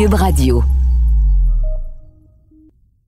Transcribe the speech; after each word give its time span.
Cube 0.00 0.14
Radio. 0.14 0.64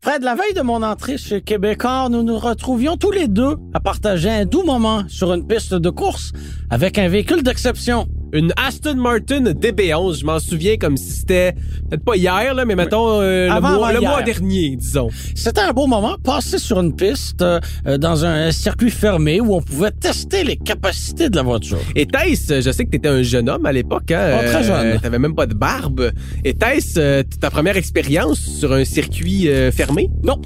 Fred, 0.02 0.22
la 0.22 0.34
veille 0.34 0.52
de 0.54 0.60
mon 0.60 0.82
entrée 0.82 1.16
chez 1.16 1.40
Québécois, 1.40 2.10
nous 2.10 2.22
nous 2.22 2.36
retrouvions 2.36 2.98
tous 2.98 3.10
les 3.10 3.28
deux 3.28 3.56
à 3.72 3.80
partager 3.80 4.28
un 4.28 4.44
doux 4.44 4.62
moment 4.62 5.04
sur 5.08 5.32
une 5.32 5.46
piste 5.46 5.72
de 5.72 5.88
course 5.88 6.32
avec 6.68 6.98
un 6.98 7.08
véhicule 7.08 7.42
d'exception. 7.42 8.08
Une 8.32 8.52
Aston 8.56 8.94
Martin 8.96 9.42
DB11, 9.44 10.20
je 10.20 10.24
m'en 10.24 10.38
souviens 10.38 10.76
comme 10.76 10.96
si 10.96 11.10
c'était 11.12 11.52
peut-être 11.90 12.04
pas 12.04 12.16
hier 12.16 12.54
là, 12.54 12.64
mais 12.64 12.74
mettons 12.74 13.20
euh, 13.20 13.48
le, 13.52 13.60
mois, 13.60 13.92
le 13.92 14.00
hier. 14.00 14.10
mois 14.10 14.22
dernier, 14.22 14.76
disons. 14.76 15.08
C'était 15.34 15.60
un 15.60 15.72
beau 15.72 15.86
moment, 15.86 16.16
passer 16.22 16.58
sur 16.58 16.80
une 16.80 16.96
piste 16.96 17.42
euh, 17.42 17.60
euh, 17.86 17.98
dans 17.98 18.24
un 18.24 18.50
circuit 18.50 18.90
fermé 18.90 19.40
où 19.40 19.54
on 19.54 19.60
pouvait 19.60 19.90
tester 19.90 20.44
les 20.44 20.56
capacités 20.56 21.28
de 21.28 21.36
la 21.36 21.42
voiture. 21.42 21.78
Et 21.94 22.06
Thaïs, 22.06 22.46
je 22.48 22.70
sais 22.70 22.84
que 22.84 22.90
t'étais 22.90 23.08
un 23.08 23.22
jeune 23.22 23.48
homme 23.50 23.66
à 23.66 23.72
l'époque, 23.72 24.10
hein. 24.10 24.38
Oh, 24.40 24.46
très 24.46 24.62
jeune. 24.64 24.98
T'avais 25.00 25.18
même 25.18 25.34
pas 25.34 25.46
de 25.46 25.54
barbe. 25.54 26.10
Et 26.44 26.54
Thaïs, 26.54 26.94
euh, 26.96 27.22
ta 27.40 27.50
première 27.50 27.76
expérience 27.76 28.38
sur 28.38 28.72
un 28.72 28.84
circuit 28.84 29.48
euh, 29.48 29.70
fermé? 29.70 30.08
Non, 30.22 30.40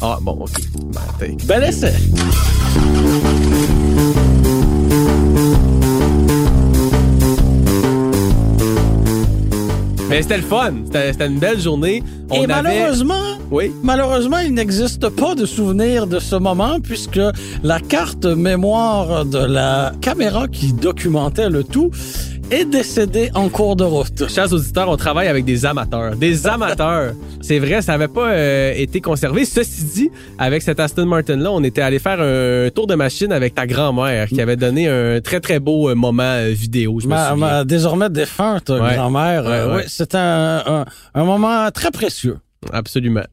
Ah 0.00 0.18
bon, 0.20 0.32
ok. 0.32 0.60
Ben, 1.20 1.36
bel 1.46 1.64
essai. 1.64 1.92
Mais 10.08 10.22
c'était 10.22 10.38
le 10.38 10.42
fun. 10.42 10.72
C'était 10.86 11.26
une 11.26 11.38
belle 11.38 11.60
journée. 11.60 12.02
On 12.30 12.36
Et 12.36 12.44
avait- 12.44 12.62
malheureusement, 12.62 13.14
Oui. 13.50 13.72
Malheureusement, 13.82 14.38
il 14.40 14.52
n'existe 14.52 15.08
pas 15.08 15.34
de 15.34 15.46
souvenir 15.46 16.06
de 16.06 16.18
ce 16.18 16.36
moment 16.36 16.80
puisque 16.82 17.20
la 17.62 17.80
carte 17.80 18.26
mémoire 18.26 19.24
de 19.24 19.38
la 19.38 19.92
caméra 20.02 20.48
qui 20.48 20.72
documentait 20.74 21.48
le 21.48 21.64
tout 21.64 21.90
est 22.50 22.64
décédée 22.64 23.30
en 23.34 23.48
cours 23.48 23.76
de 23.76 23.84
route. 23.84 24.28
Chers 24.28 24.52
auditeurs, 24.52 24.88
on 24.88 24.96
travaille 24.96 25.28
avec 25.28 25.44
des 25.44 25.66
amateurs. 25.66 26.16
Des 26.16 26.46
amateurs. 26.46 27.12
C'est 27.42 27.58
vrai, 27.58 27.82
ça 27.82 27.92
n'avait 27.92 28.08
pas 28.08 28.30
euh, 28.30 28.72
été 28.74 29.00
conservé. 29.00 29.44
Ceci 29.44 29.84
dit, 29.84 30.10
avec 30.38 30.62
cet 30.62 30.80
Aston 30.80 31.06
Martin-là, 31.06 31.50
on 31.52 31.62
était 31.62 31.82
allé 31.82 31.98
faire 31.98 32.20
un 32.20 32.70
tour 32.70 32.86
de 32.86 32.94
machine 32.94 33.32
avec 33.32 33.54
ta 33.54 33.66
grand-mère 33.66 34.28
qui 34.28 34.40
avait 34.40 34.56
donné 34.56 34.88
un 34.88 35.20
très, 35.20 35.40
très 35.40 35.60
beau 35.60 35.90
euh, 35.90 35.94
moment 35.94 36.22
euh, 36.22 36.48
vidéo. 36.50 37.00
Je 37.00 37.06
me 37.06 37.10
Ma, 37.10 37.30
souviens. 37.30 37.46
ma 37.46 37.64
désormais 37.64 38.08
défunte 38.08 38.70
Ouais. 38.70 38.94
grand-mère, 38.94 39.44
Ouais, 39.44 39.50
euh, 39.50 39.68
ouais. 39.76 39.82
oui, 39.82 39.82
c'est 39.88 40.14
un, 40.14 40.62
un, 40.66 40.84
un 41.14 41.24
moment 41.24 41.70
très 41.70 41.90
précieux. 41.90 42.38
Absolument. 42.72 43.24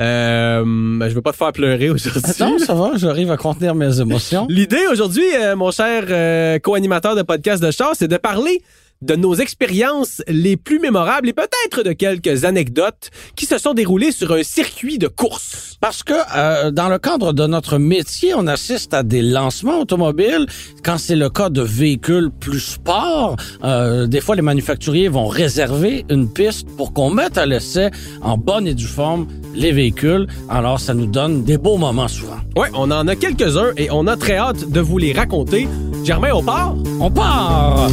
Euh, 0.00 0.64
je 1.08 1.14
veux 1.14 1.22
pas 1.22 1.32
te 1.32 1.36
faire 1.36 1.52
pleurer 1.52 1.90
aujourd'hui. 1.90 2.22
Non, 2.40 2.58
ça 2.58 2.74
va, 2.74 2.92
j'arrive 2.94 3.30
à 3.30 3.36
contenir 3.36 3.74
mes 3.74 4.00
émotions. 4.00 4.46
L'idée 4.48 4.86
aujourd'hui, 4.90 5.24
euh, 5.40 5.56
mon 5.56 5.70
cher 5.70 6.04
euh, 6.08 6.58
co-animateur 6.60 7.16
de 7.16 7.22
podcast 7.22 7.62
de 7.62 7.70
char, 7.70 7.92
c'est 7.94 8.08
de 8.08 8.16
parler 8.16 8.62
de 9.02 9.14
nos 9.14 9.34
expériences 9.34 10.22
les 10.26 10.56
plus 10.56 10.80
mémorables 10.80 11.28
et 11.28 11.32
peut-être 11.32 11.82
de 11.84 11.92
quelques 11.92 12.44
anecdotes 12.44 13.10
qui 13.36 13.46
se 13.46 13.58
sont 13.58 13.74
déroulées 13.74 14.12
sur 14.12 14.32
un 14.32 14.42
circuit 14.42 14.98
de 14.98 15.06
course. 15.06 15.76
Parce 15.80 16.02
que 16.02 16.14
euh, 16.36 16.70
dans 16.72 16.88
le 16.88 16.98
cadre 16.98 17.32
de 17.32 17.46
notre 17.46 17.78
métier, 17.78 18.34
on 18.34 18.46
assiste 18.48 18.94
à 18.94 19.04
des 19.04 19.22
lancements 19.22 19.80
automobiles. 19.80 20.46
Quand 20.82 20.98
c'est 20.98 21.16
le 21.16 21.30
cas 21.30 21.50
de 21.50 21.62
véhicules 21.62 22.30
plus 22.30 22.60
sport, 22.60 23.36
euh, 23.62 24.06
des 24.06 24.20
fois 24.20 24.34
les 24.34 24.42
manufacturiers 24.42 25.08
vont 25.08 25.26
réserver 25.26 26.04
une 26.10 26.32
piste 26.32 26.68
pour 26.76 26.92
qu'on 26.92 27.10
mette 27.10 27.38
à 27.38 27.46
l'essai 27.46 27.90
en 28.20 28.36
bonne 28.36 28.66
et 28.66 28.74
due 28.74 28.86
forme 28.86 29.28
les 29.54 29.70
véhicules. 29.70 30.26
Alors 30.48 30.80
ça 30.80 30.94
nous 30.94 31.06
donne 31.06 31.44
des 31.44 31.58
beaux 31.58 31.76
moments 31.76 32.08
souvent. 32.08 32.40
Ouais, 32.56 32.68
on 32.74 32.90
en 32.90 33.06
a 33.06 33.14
quelques-uns 33.14 33.72
et 33.76 33.88
on 33.92 34.08
a 34.08 34.16
très 34.16 34.36
hâte 34.36 34.68
de 34.68 34.80
vous 34.80 34.98
les 34.98 35.12
raconter. 35.12 35.68
Germain, 36.04 36.30
on 36.32 36.42
part? 36.42 36.74
On 37.00 37.10
part! 37.10 37.88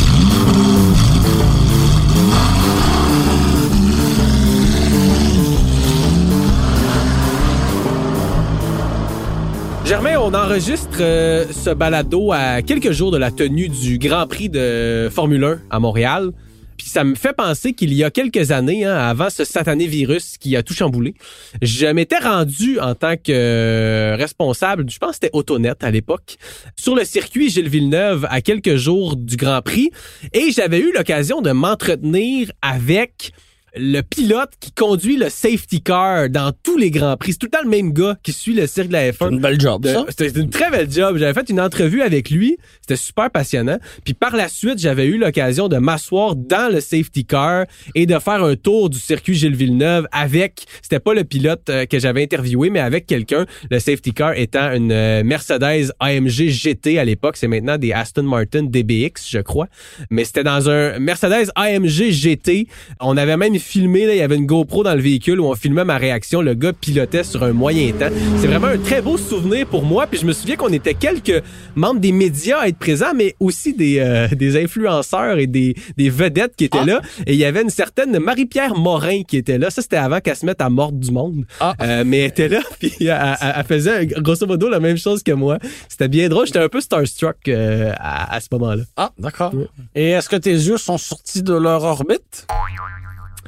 Germain, 9.86 10.18
on 10.20 10.34
enregistre 10.34 10.98
euh, 11.00 11.46
ce 11.52 11.70
balado 11.70 12.32
à 12.32 12.64
quelques 12.64 12.92
jours 12.92 13.12
de 13.12 13.18
la 13.18 13.30
tenue 13.30 13.70
du 13.70 14.00
Grand 14.00 14.26
Prix 14.26 14.50
de 14.50 15.10
Formule 15.12 15.44
1 15.44 15.60
à 15.70 15.80
Montréal. 15.80 16.32
Puis 16.78 16.88
ça 16.88 17.04
me 17.04 17.16
fait 17.16 17.34
penser 17.34 17.74
qu'il 17.74 17.94
y 17.94 18.04
a 18.04 18.12
quelques 18.12 18.52
années, 18.52 18.86
hein, 18.86 18.96
avant 18.96 19.30
ce 19.30 19.44
satané 19.46 19.88
virus 19.88 20.38
qui 20.38 20.56
a 20.56 20.64
tout 20.64 20.74
chamboulé, 20.74 21.14
je 21.62 21.88
m'étais 21.88 22.20
rendu 22.20 22.80
en 22.80 22.96
tant 22.96 23.16
que 23.16 23.32
euh, 23.32 24.16
responsable, 24.18 24.90
je 24.90 24.98
pense 24.98 25.12
que 25.12 25.16
c'était 25.16 25.30
Autonet 25.34 25.74
à 25.82 25.92
l'époque, 25.92 26.38
sur 26.76 26.96
le 26.96 27.06
circuit 27.06 27.50
Gilles 27.50 27.70
Villeneuve 27.70 28.28
à 28.30 28.42
quelques 28.42 28.76
jours 28.76 29.16
du 29.16 29.36
Grand 29.38 29.62
Prix. 29.62 29.90
Et 30.34 30.52
j'avais 30.52 30.80
eu 30.80 30.92
l'occasion 30.94 31.42
de 31.42 31.52
m'entretenir 31.52 32.52
avec 32.62 33.32
le 33.78 34.02
pilote 34.02 34.52
qui 34.60 34.72
conduit 34.72 35.18
le 35.18 35.30
safety 35.30 35.82
car 35.82 36.30
dans 36.30 36.52
tous 36.64 36.78
les 36.78 36.92
Grands 36.92 37.18
Prix. 37.18 37.34
C'est 37.34 37.40
tout 37.40 37.48
le 37.48 37.52
temps 37.52 37.64
le 37.64 37.70
même 37.70 37.94
gars 37.94 38.18
qui 38.24 38.32
suit 38.32 38.54
le 38.54 38.68
cirque 38.68 38.88
de 38.88 38.94
la 38.94 39.12
C'est 39.12 39.20
F1. 39.20 39.32
une 39.32 39.40
belle 39.40 39.60
job, 39.60 39.86
ça. 39.86 40.06
C'était 40.10 40.40
une 40.40 40.50
très 40.50 40.70
belle 40.72 40.92
job. 40.92 41.18
J'avais 41.18 41.34
fait 41.34 41.50
une 41.50 41.60
entrevue 41.60 42.02
avec 42.02 42.30
lui. 42.30 42.58
C'était 42.82 42.96
super 42.96 43.30
passionnant. 43.32 43.78
Puis 44.04 44.14
par 44.14 44.36
la 44.36 44.48
suite, 44.48 44.80
j'avais 44.80 45.06
eu 45.06 45.18
l'occasion 45.18 45.68
de 45.68 45.78
m'asseoir 45.78 46.36
dans 46.36 46.72
le 46.72 46.80
safety 46.80 47.26
car 47.26 47.66
et 47.96 48.06
de 48.06 48.18
faire 48.20 48.44
un 48.44 48.56
tour 48.56 48.90
du 48.90 49.00
circuit 49.00 49.34
Gilles 49.36 49.56
Villeneuve 49.56 50.08
avec, 50.12 50.66
c'était 50.82 51.00
pas 51.00 51.14
le 51.14 51.24
pilote 51.24 51.70
euh, 51.70 51.86
que 51.86 52.00
j'avais 52.00 52.24
interviewé, 52.24 52.70
mais 52.70 52.80
avec 52.80 53.06
quelqu'un. 53.06 53.46
Le 53.70 53.80
safety 53.80 54.14
car 54.14 54.34
étant 54.38 54.72
une 54.74 54.92
euh, 54.92 55.24
Mercedes 55.24 55.92
AMG 56.00 56.50
GT 56.50 57.00
à 57.00 57.06
l'époque. 57.06 57.38
C'est 57.38 57.48
maintenant 57.48 57.78
des 57.78 57.92
Aston 57.92 58.24
Martin 58.24 58.64
DBX, 58.64 59.30
je 59.30 59.40
crois. 59.40 59.68
Mais 60.10 60.24
c'était 60.24 60.44
dans 60.44 60.70
un 60.70 61.00
Mercedes 61.00 61.50
AMG 61.56 62.12
GT. 62.12 62.68
On 63.00 63.18
avait 63.18 63.38
même 63.38 63.56
filmé, 63.66 64.06
là, 64.06 64.14
il 64.14 64.20
y 64.20 64.22
avait 64.22 64.36
une 64.36 64.46
GoPro 64.46 64.84
dans 64.84 64.94
le 64.94 65.02
véhicule 65.02 65.40
où 65.40 65.46
on 65.46 65.56
filmait 65.56 65.84
ma 65.84 65.98
réaction. 65.98 66.42
Le 66.42 66.54
gars 66.54 66.72
pilotait 66.74 67.24
sur 67.24 67.44
un 67.44 67.52
moyen 67.54 67.92
temps. 67.92 68.10
C'est 68.40 68.48
vraiment 68.48 68.68
un 68.68 68.78
très 68.78 69.02
beau 69.02 69.18
souvenir 69.18 69.66
pour 69.68 69.84
moi. 69.84 70.06
Puis 70.08 70.20
je 70.20 70.26
me 70.26 70.34
souviens 70.34 70.56
qu'on 70.56 70.72
était 70.72 70.94
quelques 70.94 71.44
membres 71.76 72.00
des 72.00 72.12
médias 72.12 72.60
à 72.60 72.68
être 72.68 72.78
présents, 72.78 73.14
mais 73.16 73.36
aussi 73.40 73.74
des, 73.74 74.00
euh, 74.00 74.28
des 74.30 74.62
influenceurs 74.62 75.38
et 75.40 75.48
des, 75.48 75.76
des 75.98 76.10
vedettes 76.10 76.56
qui 76.56 76.66
étaient 76.66 76.78
Ah. 76.82 76.86
là. 76.86 77.02
Et 77.26 77.34
il 77.34 77.40
y 77.40 77.46
avait 77.46 77.62
une 77.62 77.70
certaine 77.70 78.18
Marie-Pierre 78.20 78.76
Morin 78.76 79.24
qui 79.24 79.38
était 79.38 79.58
là. 79.58 79.70
Ça, 79.70 79.82
c'était 79.82 79.98
avant 79.98 80.20
qu'elle 80.20 80.36
se 80.36 80.46
mette 80.46 80.62
à 80.62 80.70
mordre 80.70 80.98
du 81.00 81.12
monde. 81.12 81.46
Ah. 81.60 81.74
Euh, 81.82 82.04
mais 82.06 82.20
elle 82.20 82.26
était 82.30 82.50
là, 82.50 82.60
puis 82.80 82.94
elle, 83.00 83.08
elle- 83.42 83.54
elle 83.58 83.64
faisait 83.66 84.06
grosso 84.08 84.46
modo 84.46 84.70
la 84.70 84.80
même 84.80 84.98
chose 84.98 85.24
que 85.24 85.32
moi. 85.32 85.58
C'était 85.90 86.08
bien 86.08 86.30
drôle. 86.30 86.46
J'étais 86.46 86.60
un 86.60 86.70
peu 86.70 86.82
starstruck 86.82 87.38
euh, 87.48 87.92
à, 87.98 88.36
à 88.36 88.40
ce 88.40 88.48
moment-là. 88.52 88.84
Ah, 88.96 89.12
d'accord. 89.18 89.54
Et 89.96 90.12
est-ce 90.12 90.30
que 90.30 90.36
tes 90.36 90.52
yeux 90.52 90.78
sont 90.78 90.98
sortis 90.98 91.42
de 91.44 91.54
leur 91.54 91.84
orbite? 91.84 92.46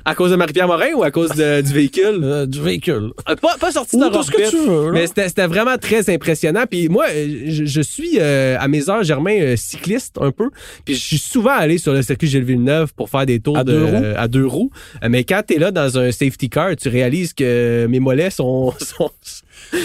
À 0.09 0.15
cause 0.15 0.31
de 0.31 0.37
Marie-Pierre 0.37 0.67
Morin 0.67 0.93
ou 0.95 1.03
à 1.03 1.11
cause 1.11 1.31
de- 1.31 1.59
du 1.59 1.73
véhicule? 1.73 2.21
euh, 2.23 2.45
du 2.45 2.61
véhicule? 2.61 3.11
Euh, 3.29 3.35
Pas, 3.35 3.57
pas 3.59 3.71
sorti 3.73 3.97
de 3.97 4.01
leur 4.03 4.23
ce 4.23 4.31
que 4.31 4.49
tu 4.49 4.55
veux, 4.57 4.85
là. 4.85 4.91
Mais 4.93 5.05
c'était 5.07 5.47
vraiment 5.47 5.77
très 5.77 6.09
impressionnant. 6.09 6.63
Puis 6.69 6.87
moi, 6.87 7.07
euh, 7.13 7.43
je, 7.47 7.65
je 7.65 7.81
suis 7.81 8.17
euh, 8.19 8.55
à 8.57 8.69
mes 8.69 8.89
heures, 8.89 9.03
Germain, 9.03 9.55
cycliste 9.57 10.15
un 10.21 10.31
peu. 10.31 10.49
Puis 10.85 10.95
je 10.95 10.99
suis 11.03 11.17
souvent 11.17 11.51
allé 11.57 11.77
sur 11.77 11.91
le 11.91 12.01
circuit 12.01 12.27
Gilles 12.29 12.45
Villeneuve 12.45 12.93
pour 12.95 13.09
faire 13.09 13.25
des 13.25 13.41
tours 13.41 13.57
À 13.57 13.65
de- 13.65 13.71
deux 13.73 13.83
roues? 13.83 14.03
à 14.15 14.27
deux 14.29 14.45
roues. 14.45 14.71
Mais 15.09 15.25
quand 15.25 15.41
t'es 15.45 15.57
là 15.59 15.71
dans 15.71 15.97
un 15.97 16.09
safety 16.13 16.49
car, 16.49 16.75
tu 16.77 16.87
réalises 16.87 17.33
que 17.33 17.85
mes 17.87 17.99
mollets 17.99 18.29
sont 18.29 18.73
sont, 18.79 19.11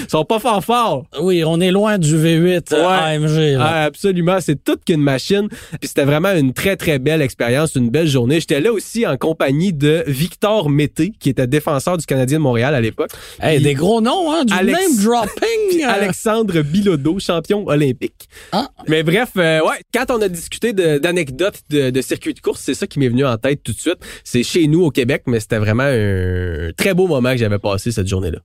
sont 0.08 0.24
pas 0.24 0.38
fort 0.38 0.64
forts. 0.64 1.04
Oui, 1.20 1.42
on 1.44 1.60
est 1.60 1.70
loin 1.70 1.98
du 1.98 2.16
V8 2.16 2.72
euh, 2.72 2.82
Ouais. 2.82 3.16
AMG. 3.16 3.56
Ah, 3.60 3.84
absolument, 3.84 4.38
c'est 4.40 4.62
toute 4.62 4.84
qu'une 4.84 5.02
machine. 5.02 5.48
Puis 5.48 5.88
c'était 5.88 6.04
vraiment 6.04 6.32
une 6.32 6.52
très 6.52 6.76
très 6.76 6.98
belle 6.98 7.22
expérience, 7.22 7.74
une 7.74 7.90
belle 7.90 8.06
journée. 8.08 8.40
J'étais 8.40 8.60
là 8.60 8.72
aussi 8.72 9.06
en 9.06 9.16
compagnie 9.16 9.72
de 9.72 10.04
Victor 10.06 10.68
Mété, 10.70 11.12
qui 11.18 11.30
était 11.30 11.46
défenseur 11.46 11.96
du 11.96 12.06
Canadien 12.06 12.38
de 12.38 12.42
Montréal 12.42 12.74
à 12.74 12.80
l'époque. 12.80 13.10
Hey, 13.40 13.60
des 13.62 13.74
gros 13.74 14.00
noms, 14.00 14.32
hein, 14.32 14.44
du 14.44 14.52
Alex- 14.52 14.78
name 14.80 15.04
dropping. 15.04 15.82
Euh. 15.84 15.88
Alexandre 15.88 16.62
Bilodeau, 16.62 17.18
champion 17.18 17.66
olympique. 17.66 18.28
Ah. 18.52 18.68
Mais 18.88 19.02
bref, 19.02 19.30
euh, 19.36 19.60
ouais, 19.60 19.80
quand 19.94 20.06
on 20.10 20.20
a 20.22 20.28
discuté 20.28 20.72
de- 20.72 20.98
d'anecdotes 20.98 21.60
de, 21.70 21.90
de 21.90 22.00
circuit 22.02 22.34
de 22.34 22.40
course, 22.40 22.60
c'est 22.62 22.74
ça 22.74 22.86
qui 22.86 22.98
m'est 22.98 23.08
venu 23.08 23.24
en 23.24 23.36
tête 23.36 23.62
tout 23.62 23.72
de 23.72 23.78
suite. 23.80 23.98
C'est 24.24 24.42
chez 24.42 24.66
nous 24.66 24.82
au 24.84 24.90
Québec, 24.90 25.22
mais 25.26 25.40
c'était 25.40 25.58
vraiment 25.58 25.84
un 25.86 26.70
très 26.76 26.94
beau 26.94 27.06
moment 27.06 27.32
que 27.32 27.38
j'avais 27.38 27.58
passé 27.58 27.90
cette 27.92 28.08
journée-là. 28.08 28.38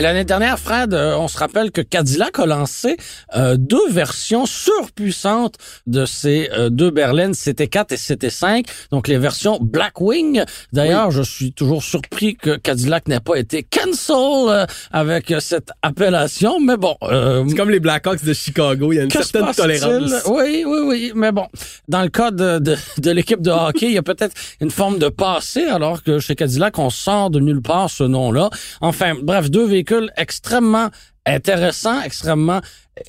L'année 0.00 0.22
dernière, 0.24 0.60
Fred, 0.60 0.94
euh, 0.94 1.16
on 1.16 1.26
se 1.26 1.36
rappelle 1.36 1.72
que 1.72 1.80
Cadillac 1.80 2.38
a 2.38 2.46
lancé 2.46 2.96
euh, 3.34 3.56
deux 3.58 3.90
versions 3.90 4.46
surpuissantes 4.46 5.56
de 5.88 6.04
ces 6.06 6.48
euh, 6.52 6.70
deux 6.70 6.90
berlines 6.92 7.32
CT4 7.32 7.92
et 7.92 7.96
CT5, 7.96 8.64
donc 8.92 9.08
les 9.08 9.18
versions 9.18 9.58
Blackwing. 9.60 10.44
D'ailleurs, 10.72 11.10
je 11.10 11.22
suis 11.22 11.52
toujours 11.52 11.82
surpris 11.82 12.36
que 12.36 12.54
Cadillac 12.56 13.08
n'ait 13.08 13.18
pas 13.18 13.34
été 13.40 13.64
cancel 13.64 14.14
euh, 14.48 14.66
avec 14.92 15.34
cette 15.40 15.70
appellation, 15.82 16.60
mais 16.60 16.76
bon. 16.76 16.94
euh, 17.02 17.44
C'est 17.48 17.56
comme 17.56 17.70
les 17.70 17.80
Blackhawks 17.80 18.22
de 18.24 18.32
Chicago, 18.34 18.92
il 18.92 18.96
y 18.96 19.00
a 19.00 19.02
une 19.02 19.10
certaine 19.10 19.50
tolérance. 19.52 20.12
Oui, 20.28 20.62
oui, 20.64 20.78
oui. 20.86 21.12
Mais 21.16 21.32
bon, 21.32 21.48
dans 21.88 22.02
le 22.02 22.08
cas 22.08 22.30
de, 22.30 22.60
de, 22.60 22.76
de 22.98 23.10
l'équipe 23.10 23.42
de 23.42 23.50
hockey, 23.50 23.86
il 23.86 23.94
y 23.94 23.98
a 23.98 24.02
peut-être 24.04 24.36
une 24.60 24.70
forme 24.70 25.00
de 25.00 25.08
passé, 25.08 25.64
alors 25.64 26.04
que 26.04 26.20
chez 26.20 26.36
Cadillac, 26.36 26.78
on 26.78 26.88
sort 26.90 27.30
de 27.30 27.40
nulle 27.40 27.62
part 27.62 27.90
ce 27.90 28.04
nom-là. 28.04 28.48
Enfin, 28.80 29.14
bref, 29.20 29.50
deux 29.50 29.66
véhicules 29.66 29.87
extrêmement 30.16 30.90
intéressants, 31.26 32.00
extrêmement 32.02 32.60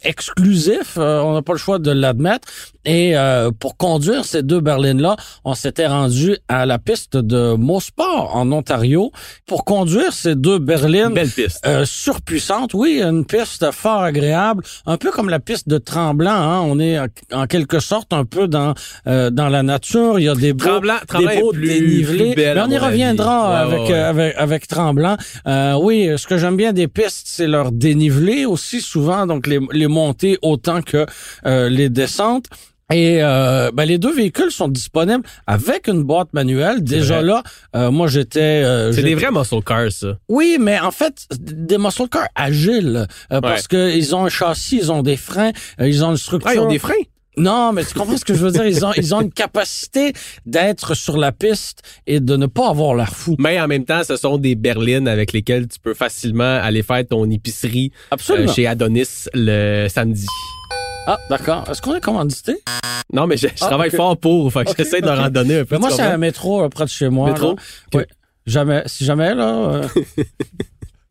exclusifs. 0.04 0.98
Euh, 0.98 1.22
on 1.22 1.34
n'a 1.34 1.42
pas 1.42 1.54
le 1.54 1.58
choix 1.60 1.80
de 1.80 1.92
l'admettre. 1.92 2.48
Et 2.86 3.18
euh, 3.18 3.52
pour 3.52 3.76
conduire 3.78 4.24
ces 4.26 4.42
deux 4.42 4.62
berlines-là, 4.62 5.16
on 5.44 5.54
s'était 5.54 5.86
rendu 5.86 6.38
à 6.48 6.66
la 6.66 6.80
piste 6.80 7.18
de 7.18 7.54
Mosport 7.56 8.36
en 8.36 8.52
Ontario 8.52 9.12
pour 9.46 9.66
conduire 9.66 10.14
ces 10.14 10.36
deux 10.36 10.60
berlines. 10.60 11.14
Belle 11.14 11.30
piste. 11.30 11.60
Euh, 11.68 11.84
surpuissante, 11.86 12.74
oui, 12.74 13.02
une 13.04 13.26
piste 13.26 13.70
fort 13.72 14.02
agréable, 14.04 14.64
un 14.86 14.98
peu 14.98 15.12
comme 15.12 15.30
la 15.30 15.40
piste 15.40 15.68
de 15.68 15.78
Tremblant. 15.78 16.32
Hein. 16.32 16.62
On 16.62 16.80
est 16.80 16.98
en- 17.34 17.48
quelque 17.48 17.80
sorte 17.80 18.14
un 18.14 18.26
peu 18.26 18.48
dans 18.48 18.74
euh, 19.08 19.30
dans 19.30 19.50
la 19.50 19.62
nature. 19.62 20.18
Il 20.20 20.24
y 20.24 20.30
a 20.30 20.36
des 20.36 20.54
beaux, 20.54 20.66
Tremblant- 20.66 21.06
Tremblant 21.08 21.30
des 21.32 21.42
beaux 21.42 21.52
plus- 21.52 21.68
dénivelés. 21.68 22.26
plus 22.28 22.36
belle, 22.36 22.56
Mais 22.56 22.62
à 22.62 22.66
on 22.66 22.72
y 22.72 22.78
reviendra. 22.78 23.50
Ouais, 23.50 23.58
avec, 23.76 23.90
ouais, 23.90 23.94
euh, 23.94 24.10
avec 24.10 24.36
avec 24.38 24.68
Tremblant. 24.68 25.18
Euh, 25.48 25.74
oui, 25.82 26.10
ce 26.18 26.26
que 26.26 26.38
j'aime 26.38 26.56
bien 26.56 26.72
des 26.74 26.88
pistes, 26.88 27.24
c'est 27.26 27.48
leur 27.48 27.72
dénivelé 27.72 28.46
aussi 28.46 28.80
souvent, 28.82 29.28
donc 29.28 29.46
les 29.48 29.60
les 29.80 29.88
montées 29.88 30.38
autant 30.42 30.82
que 30.82 31.06
euh, 31.46 31.70
les 31.70 31.90
descentes. 31.90 32.46
Et 32.92 33.20
euh, 33.22 33.70
ben, 33.72 33.86
les 33.86 34.00
deux 34.00 34.12
véhicules 34.12 34.50
sont 34.52 34.68
disponibles 34.68 35.22
avec 35.46 35.88
une 35.88 36.02
boîte 36.02 36.34
manuelle. 36.34 36.84
Déjà 36.84 37.22
là, 37.22 37.44
euh, 37.76 37.92
moi 37.92 38.08
j'étais. 38.08 38.40
euh, 38.66 38.92
C'est 38.92 39.04
des 39.04 39.14
vrais 39.14 39.30
muscle 39.32 39.62
cars, 39.64 39.92
ça. 39.92 40.18
oui, 40.28 40.58
mais 40.60 40.80
en 40.80 40.90
fait, 40.90 41.28
des 41.40 41.78
muscle 41.78 42.08
cars 42.10 42.30
agiles, 42.34 43.06
parce 43.30 43.68
que 43.68 43.96
ils 43.96 44.16
ont 44.16 44.26
un 44.26 44.30
châssis, 44.30 44.78
ils 44.78 44.92
ont 44.92 45.04
des 45.04 45.18
freins, 45.18 45.52
ils 45.80 46.04
ont 46.04 46.10
une 46.12 46.18
structure. 46.18 46.50
Ah, 46.50 46.56
ils 46.56 46.60
ont 46.62 46.68
des 46.68 46.80
freins? 46.80 47.06
Non, 47.38 47.72
mais 47.72 47.86
tu 47.86 47.94
comprends 47.94 48.18
ce 48.18 48.26
que 48.26 48.34
je 48.34 48.40
veux 48.46 48.52
dire? 48.52 48.66
Ils 48.66 48.86
ont, 48.86 48.92
ils 48.98 49.16
ont 49.16 49.22
une 49.22 49.32
capacité 49.32 50.14
d'être 50.46 50.94
sur 50.94 51.18
la 51.18 51.32
piste 51.32 51.82
et 52.08 52.20
de 52.20 52.36
ne 52.36 52.48
pas 52.48 52.70
avoir 52.70 52.96
l'air 52.96 53.14
fou. 53.16 53.36
Mais 53.40 53.60
en 53.62 53.68
même 53.68 53.86
temps, 53.86 54.04
ce 54.04 54.18
sont 54.18 54.38
des 54.38 54.56
berlines 54.56 55.08
avec 55.08 55.32
lesquelles 55.32 55.68
tu 55.68 55.80
peux 55.80 55.94
facilement 55.94 56.60
aller 56.62 56.84
faire 56.84 57.06
ton 57.08 57.30
épicerie 57.30 57.92
euh, 57.94 58.08
Absolument. 58.12 58.52
chez 58.54 58.68
Adonis 58.68 59.26
le 59.34 59.88
samedi. 59.88 60.26
Ah, 61.08 61.18
d'accord. 61.30 61.64
Est-ce 61.70 61.82
qu'on 61.82 61.96
est 61.96 62.02
commandité? 62.02 62.56
Non, 63.14 63.26
mais 63.26 63.38
je, 63.38 63.48
je 63.48 63.54
Ah, 63.62 63.68
travaille 63.68 63.90
fort 63.92 64.18
pour, 64.18 64.52
fait 64.52 64.66
que 64.66 64.72
j'essaie 64.78 65.02
de 65.02 65.08
ok. 65.08 65.16
leur 65.16 65.26
en 65.26 65.30
donner 65.30 65.60
un 65.60 65.66
peu. 65.66 65.78
Moi, 65.78 65.92
c'est 65.92 66.02
un 66.02 66.18
métro 66.18 66.64
euh, 66.64 66.70
près 66.70 66.84
de 66.86 66.90
chez 66.90 67.10
moi. 67.10 67.30
Métro? 67.30 67.56
Oui. 67.94 68.04
Jamais. 68.46 68.84
Si 68.86 69.06
jamais 69.06 69.34
là. 69.34 69.48
euh, 69.48 69.88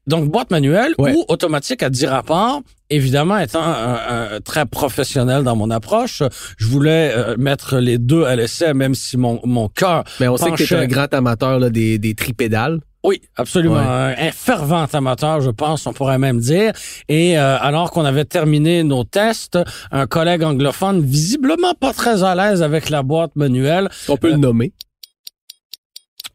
Donc 0.08 0.28
boîte 0.31 0.50
manuelle 0.50 0.94
Ouais. 0.99 1.12
ou 1.14 1.25
automatique 1.28 1.82
à 1.82 1.90
10 1.90 2.06
rapports. 2.06 2.62
Évidemment, 2.90 3.38
étant 3.38 3.62
un- 3.62 4.34
un 4.37 4.40
très 4.40 4.64
professionnel 4.64 5.43
dans 5.43 5.55
mon 5.55 5.70
approche, 5.70 6.22
je 6.56 6.66
voulais 6.66 7.12
euh, 7.14 7.37
mettre 7.38 7.76
les 7.76 7.99
deux 7.99 8.25
à 8.25 8.34
l'essai, 8.34 8.72
même 8.72 8.94
si 8.94 9.16
mon, 9.19 9.38
mon 9.44 9.69
cœur 9.69 10.05
Mais 10.20 10.26
on 10.28 10.37
sait 10.38 10.50
que 10.52 10.62
tu 10.62 10.72
es 10.75 10.76
un 10.78 10.87
grand 10.87 11.12
amateur 11.12 11.58
là, 11.58 11.69
des, 11.69 11.99
des 11.99 12.14
tripédales. 12.14 12.81
Oui, 13.05 13.20
absolument. 13.37 13.76
Ouais. 13.76 14.14
Un, 14.19 14.32
fervent 14.32 14.87
amateur, 14.93 15.40
je 15.40 15.50
pense, 15.50 15.87
on 15.87 15.93
pourrait 15.93 16.19
même 16.19 16.40
dire. 16.40 16.72
Et 17.08 17.38
euh, 17.38 17.56
alors 17.61 17.90
qu'on 17.90 18.04
avait 18.04 18.25
terminé 18.25 18.82
nos 18.82 19.04
tests, 19.04 19.58
un 19.93 20.06
collègue 20.06 20.43
anglophone, 20.43 21.00
visiblement 21.02 21.75
pas 21.78 21.93
très 21.93 22.25
à 22.25 22.34
l'aise 22.34 22.62
avec 22.62 22.90
la 22.90 23.02
boîte 23.02 23.37
manuelle, 23.37 23.88
On 24.08 24.16
peut 24.16 24.31
le 24.31 24.37
nommer. 24.38 24.72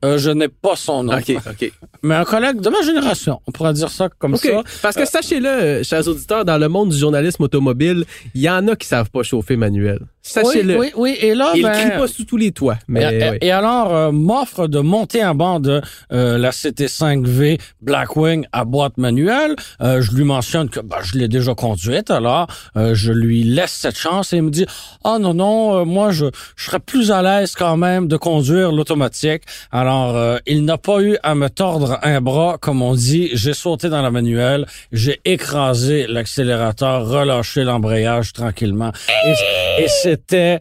Euh, 0.04 0.18
je 0.18 0.30
n'ai 0.30 0.48
pas 0.48 0.76
son 0.76 1.04
nom, 1.04 1.14
OK, 1.18 1.32
OK. 1.50 1.72
mais 2.02 2.16
un 2.16 2.26
collègue 2.26 2.60
de 2.62 2.70
ma 2.70 2.82
génération, 2.82 3.40
on 3.48 3.52
pourrait 3.52 3.74
dire 3.74 3.90
ça 3.90 4.10
comme 4.18 4.36
ça. 4.36 4.64
Parce 4.82 4.96
que 4.96 5.06
sachez-le, 5.06 5.48
euh, 5.48 5.84
chers 5.84 6.08
auditeurs, 6.08 6.46
dans 6.46 6.58
le 6.58 6.68
monde 6.68 6.90
du 6.90 6.98
journalisme 6.98 7.44
automobile, 7.44 8.06
il 8.34 8.42
y 8.42 8.50
en 8.50 8.68
a 8.68 8.76
qui 8.76 8.88
savent 8.88 9.10
pas 9.10 9.24
chauffer 9.24 9.56
manuel. 9.56 10.00
Sachez-le. 10.22 10.78
Oui, 10.78 10.92
oui, 10.96 11.18
oui. 11.20 11.28
Et 11.28 11.36
là, 11.36 11.52
Ils 11.54 11.64
ben, 11.64 11.98
pas 11.98 12.08
sous 12.08 12.24
tous 12.24 12.38
les 12.38 12.54
toits. 12.54 12.78
Mais, 12.88 13.38
et, 13.42 13.52
alors, 13.52 13.94
euh, 13.94 14.12
m'offre 14.12 14.68
de 14.68 14.80
monter 14.80 15.24
en 15.26 15.36
bord 15.36 15.60
de 15.60 15.82
la 16.10 16.52
CT5V 16.52 17.60
Blackwing 17.82 18.46
à 18.54 18.64
boîte 18.64 18.98
manuelle. 18.98 19.56
Je 19.82 20.16
lui 20.16 20.24
mentionne 20.24 20.70
que 20.70 20.80
ben, 20.80 20.98
je 21.04 21.18
l'ai 21.18 21.28
déjà 21.28 21.54
conduite, 21.56 22.10
alors 22.10 22.48
je 22.76 23.12
lui 23.12 23.44
laisse 23.44 23.72
cette 23.72 23.98
chance 23.98 24.34
et 24.34 24.38
il 24.38 24.44
me 24.44 24.50
dit 24.50 24.66
«Ah 25.04 25.18
non, 25.20 25.34
non, 25.34 25.80
euh, 25.80 25.86
moi, 25.86 26.12
je, 26.12 26.26
je 26.56 26.66
serais 26.66 26.80
plus 26.80 27.12
à 27.12 27.22
l'aise 27.22 27.56
quand 27.56 27.78
même 27.78 28.08
de 28.08 28.18
conduire 28.18 28.72
l'automatique.» 28.72 29.44
Alors, 29.72 29.93
euh, 29.94 30.40
il 30.46 30.66
n'a 30.66 30.78
pas 30.78 31.02
eu 31.02 31.18
à 31.24 31.36
me 31.36 31.50
tordre 31.50 32.00
un 32.04 32.22
bras, 32.22 32.58
comme 32.60 32.82
on 32.82 32.94
dit. 32.94 33.30
J'ai 33.34 33.54
sauté 33.54 33.90
dans 33.90 34.02
la 34.02 34.12
manuelle, 34.12 34.66
j'ai 34.92 35.20
écrasé 35.26 36.08
l'accélérateur, 36.08 37.08
relâché 37.08 37.64
l'embrayage 37.64 38.34
tranquillement. 38.34 38.92
Et, 39.26 39.84
et 39.84 39.88
c'était 39.88 40.60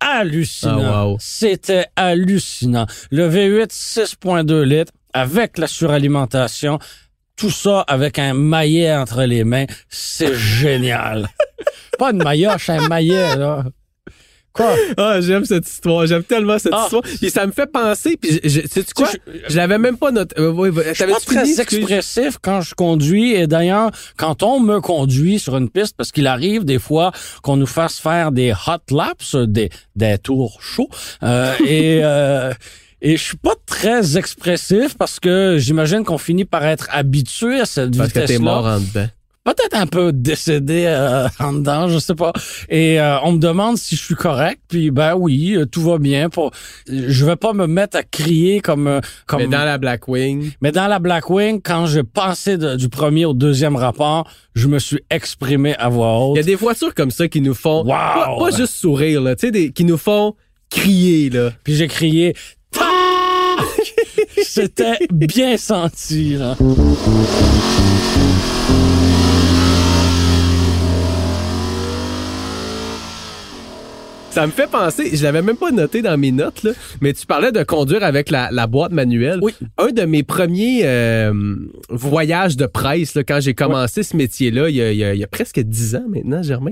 hallucinant. 0.00 0.80
Ah, 0.84 1.06
wow. 1.06 1.16
C'était 1.20 1.86
hallucinant. 1.96 2.86
Le 3.10 3.28
V8 3.28 3.70
6.2 3.70 4.62
litres 4.62 4.92
avec 5.12 5.58
la 5.58 5.66
suralimentation, 5.66 6.78
tout 7.36 7.50
ça 7.50 7.80
avec 7.80 8.18
un 8.18 8.34
maillet 8.34 8.94
entre 8.94 9.22
les 9.24 9.44
mains, 9.44 9.66
c'est 9.88 10.34
génial. 10.34 11.28
Pas 11.98 12.10
une 12.12 12.22
maillotche, 12.22 12.70
un 12.70 12.86
maillet, 12.88 13.36
là. 13.36 13.64
Quoi? 14.58 14.74
Ah, 14.98 15.20
j'aime 15.22 15.44
cette 15.46 15.66
histoire. 15.66 16.06
J'aime 16.06 16.24
tellement 16.24 16.58
cette 16.58 16.72
Ah. 16.74 16.82
histoire. 16.84 17.02
Puis 17.02 17.30
ça 17.30 17.46
me 17.46 17.52
fait 17.52 17.70
penser. 17.70 18.16
Puis 18.20 18.40
je, 18.44 18.60
quoi? 18.94 19.06
Tu 19.08 19.12
sais, 19.12 19.20
Je, 19.48 19.56
l'avais 19.56 19.78
même 19.78 19.96
pas 19.96 20.10
noté. 20.10 20.34
Euh, 20.38 20.50
ouais, 20.52 20.70
Je 20.88 20.92
suis 20.94 21.04
pas 21.06 21.20
très 21.20 21.44
fini? 21.46 21.60
Expressif 21.60 22.38
quand 22.42 22.60
je 22.60 22.74
conduis 22.74 23.32
et 23.34 23.46
d'ailleurs 23.46 23.90
quand 24.16 24.42
on 24.42 24.60
me 24.60 24.80
conduit 24.80 25.38
sur 25.38 25.56
une 25.56 25.70
piste 25.70 25.94
parce 25.96 26.10
qu'il 26.12 26.26
arrive 26.26 26.64
des 26.64 26.78
fois 26.78 27.12
qu'on 27.42 27.56
nous 27.56 27.66
fasse 27.66 27.98
faire 28.00 28.32
des 28.32 28.52
hot 28.52 28.94
laps, 28.94 29.34
des 29.36 29.70
des 29.96 30.18
tours 30.18 30.60
chauds 30.60 30.90
euh, 31.22 31.54
et 31.64 32.00
euh, 32.02 32.52
et 33.00 33.16
je 33.16 33.22
suis 33.22 33.36
pas 33.36 33.54
très 33.64 34.16
expressif 34.18 34.96
parce 34.98 35.20
que 35.20 35.56
j'imagine 35.58 36.02
qu'on 36.04 36.18
finit 36.18 36.44
par 36.44 36.64
être 36.66 36.88
habitué 36.90 37.60
à 37.60 37.64
cette 37.64 37.96
Parce 37.96 38.12
que 38.12 38.26
t'es 38.26 38.38
mort 38.38 38.62
vitesse-là. 38.68 38.76
en 38.76 38.80
dedans. 39.04 39.12
Peut-être 39.48 39.76
un 39.80 39.86
peu 39.86 40.12
décédé 40.12 40.84
euh, 40.86 41.26
en 41.40 41.54
dedans, 41.54 41.88
je 41.88 41.98
sais 41.98 42.14
pas. 42.14 42.32
Et 42.68 43.00
euh, 43.00 43.16
on 43.22 43.32
me 43.32 43.38
demande 43.38 43.78
si 43.78 43.96
je 43.96 44.02
suis 44.02 44.14
correct, 44.14 44.60
puis 44.68 44.90
ben 44.90 45.14
oui, 45.16 45.54
euh, 45.56 45.64
tout 45.64 45.80
va 45.80 45.96
bien. 45.96 46.28
Pour, 46.28 46.50
je 46.86 47.24
vais 47.24 47.36
pas 47.36 47.54
me 47.54 47.66
mettre 47.66 47.96
à 47.96 48.02
crier 48.02 48.60
comme 48.60 49.00
comme 49.26 49.40
Mais 49.40 49.46
dans 49.46 49.64
la 49.64 49.78
Blackwing. 49.78 50.50
mais 50.60 50.70
dans 50.70 50.86
la 50.86 50.98
Blackwing, 50.98 51.62
quand 51.62 51.86
j'ai 51.86 52.02
passé 52.02 52.58
de- 52.58 52.76
du 52.76 52.90
premier 52.90 53.24
au 53.24 53.32
deuxième 53.32 53.76
rapport, 53.76 54.30
je 54.54 54.68
me 54.68 54.78
suis 54.78 55.00
exprimé 55.08 55.74
à 55.76 55.88
voix 55.88 56.18
haute. 56.18 56.36
Il 56.36 56.40
y 56.40 56.42
a 56.42 56.46
des 56.46 56.54
voitures 56.54 56.94
comme 56.94 57.10
ça 57.10 57.26
qui 57.26 57.40
nous 57.40 57.54
font. 57.54 57.84
Wow! 57.84 57.86
Pas, 57.86 58.36
pas 58.38 58.50
juste 58.54 58.74
sourire, 58.74 59.22
là. 59.22 59.34
Tu 59.34 59.50
sais, 59.50 59.70
qui 59.70 59.84
nous 59.84 59.96
font 59.98 60.34
crier, 60.70 61.30
là. 61.30 61.52
Puis 61.64 61.74
j'ai 61.74 61.86
crié! 61.88 62.34
C'était 64.42 64.98
bien 65.10 65.56
senti, 65.56 66.34
là. 66.34 66.56
Ça 74.30 74.46
me 74.46 74.52
fait 74.52 74.68
penser, 74.70 75.16
je 75.16 75.22
l'avais 75.24 75.42
même 75.42 75.56
pas 75.56 75.70
noté 75.72 76.00
dans 76.00 76.16
mes 76.16 76.30
notes, 76.30 76.62
là, 76.62 76.70
mais 77.00 77.12
tu 77.12 77.26
parlais 77.26 77.50
de 77.50 77.62
conduire 77.64 78.04
avec 78.04 78.30
la, 78.30 78.50
la 78.52 78.66
boîte 78.68 78.92
manuelle. 78.92 79.40
Oui. 79.42 79.52
Un 79.78 79.88
de 79.88 80.02
mes 80.02 80.22
premiers 80.22 80.82
euh, 80.84 81.32
voyages 81.88 82.56
de 82.56 82.66
presse, 82.66 83.14
là, 83.14 83.24
quand 83.24 83.40
j'ai 83.40 83.54
commencé 83.54 84.02
ce 84.04 84.16
métier-là, 84.16 84.68
il 84.68 84.76
y, 84.76 84.82
a, 84.82 84.92
il 84.92 84.98
y 84.98 85.04
a- 85.04 85.14
il 85.14 85.18
y 85.20 85.24
a 85.24 85.26
presque 85.26 85.58
dix 85.60 85.96
ans 85.96 86.04
maintenant, 86.08 86.42
Germain, 86.42 86.70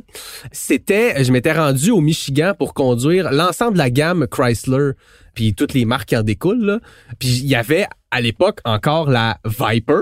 c'était, 0.52 1.24
je 1.24 1.32
m'étais 1.32 1.52
rendu 1.52 1.90
au 1.90 2.00
Michigan 2.00 2.52
pour 2.56 2.72
conduire 2.74 3.32
l'ensemble 3.32 3.72
de 3.72 3.78
la 3.78 3.90
gamme 3.90 4.26
Chrysler, 4.30 4.90
puis 5.34 5.54
toutes 5.54 5.74
les 5.74 5.86
marques 5.86 6.10
qui 6.10 6.16
en 6.16 6.22
découlent. 6.22 6.64
Là. 6.64 6.78
Puis 7.18 7.28
il 7.42 7.46
y 7.46 7.56
avait 7.56 7.86
à 8.12 8.20
l'époque 8.20 8.60
encore 8.64 9.10
la 9.10 9.38
Viper, 9.44 10.00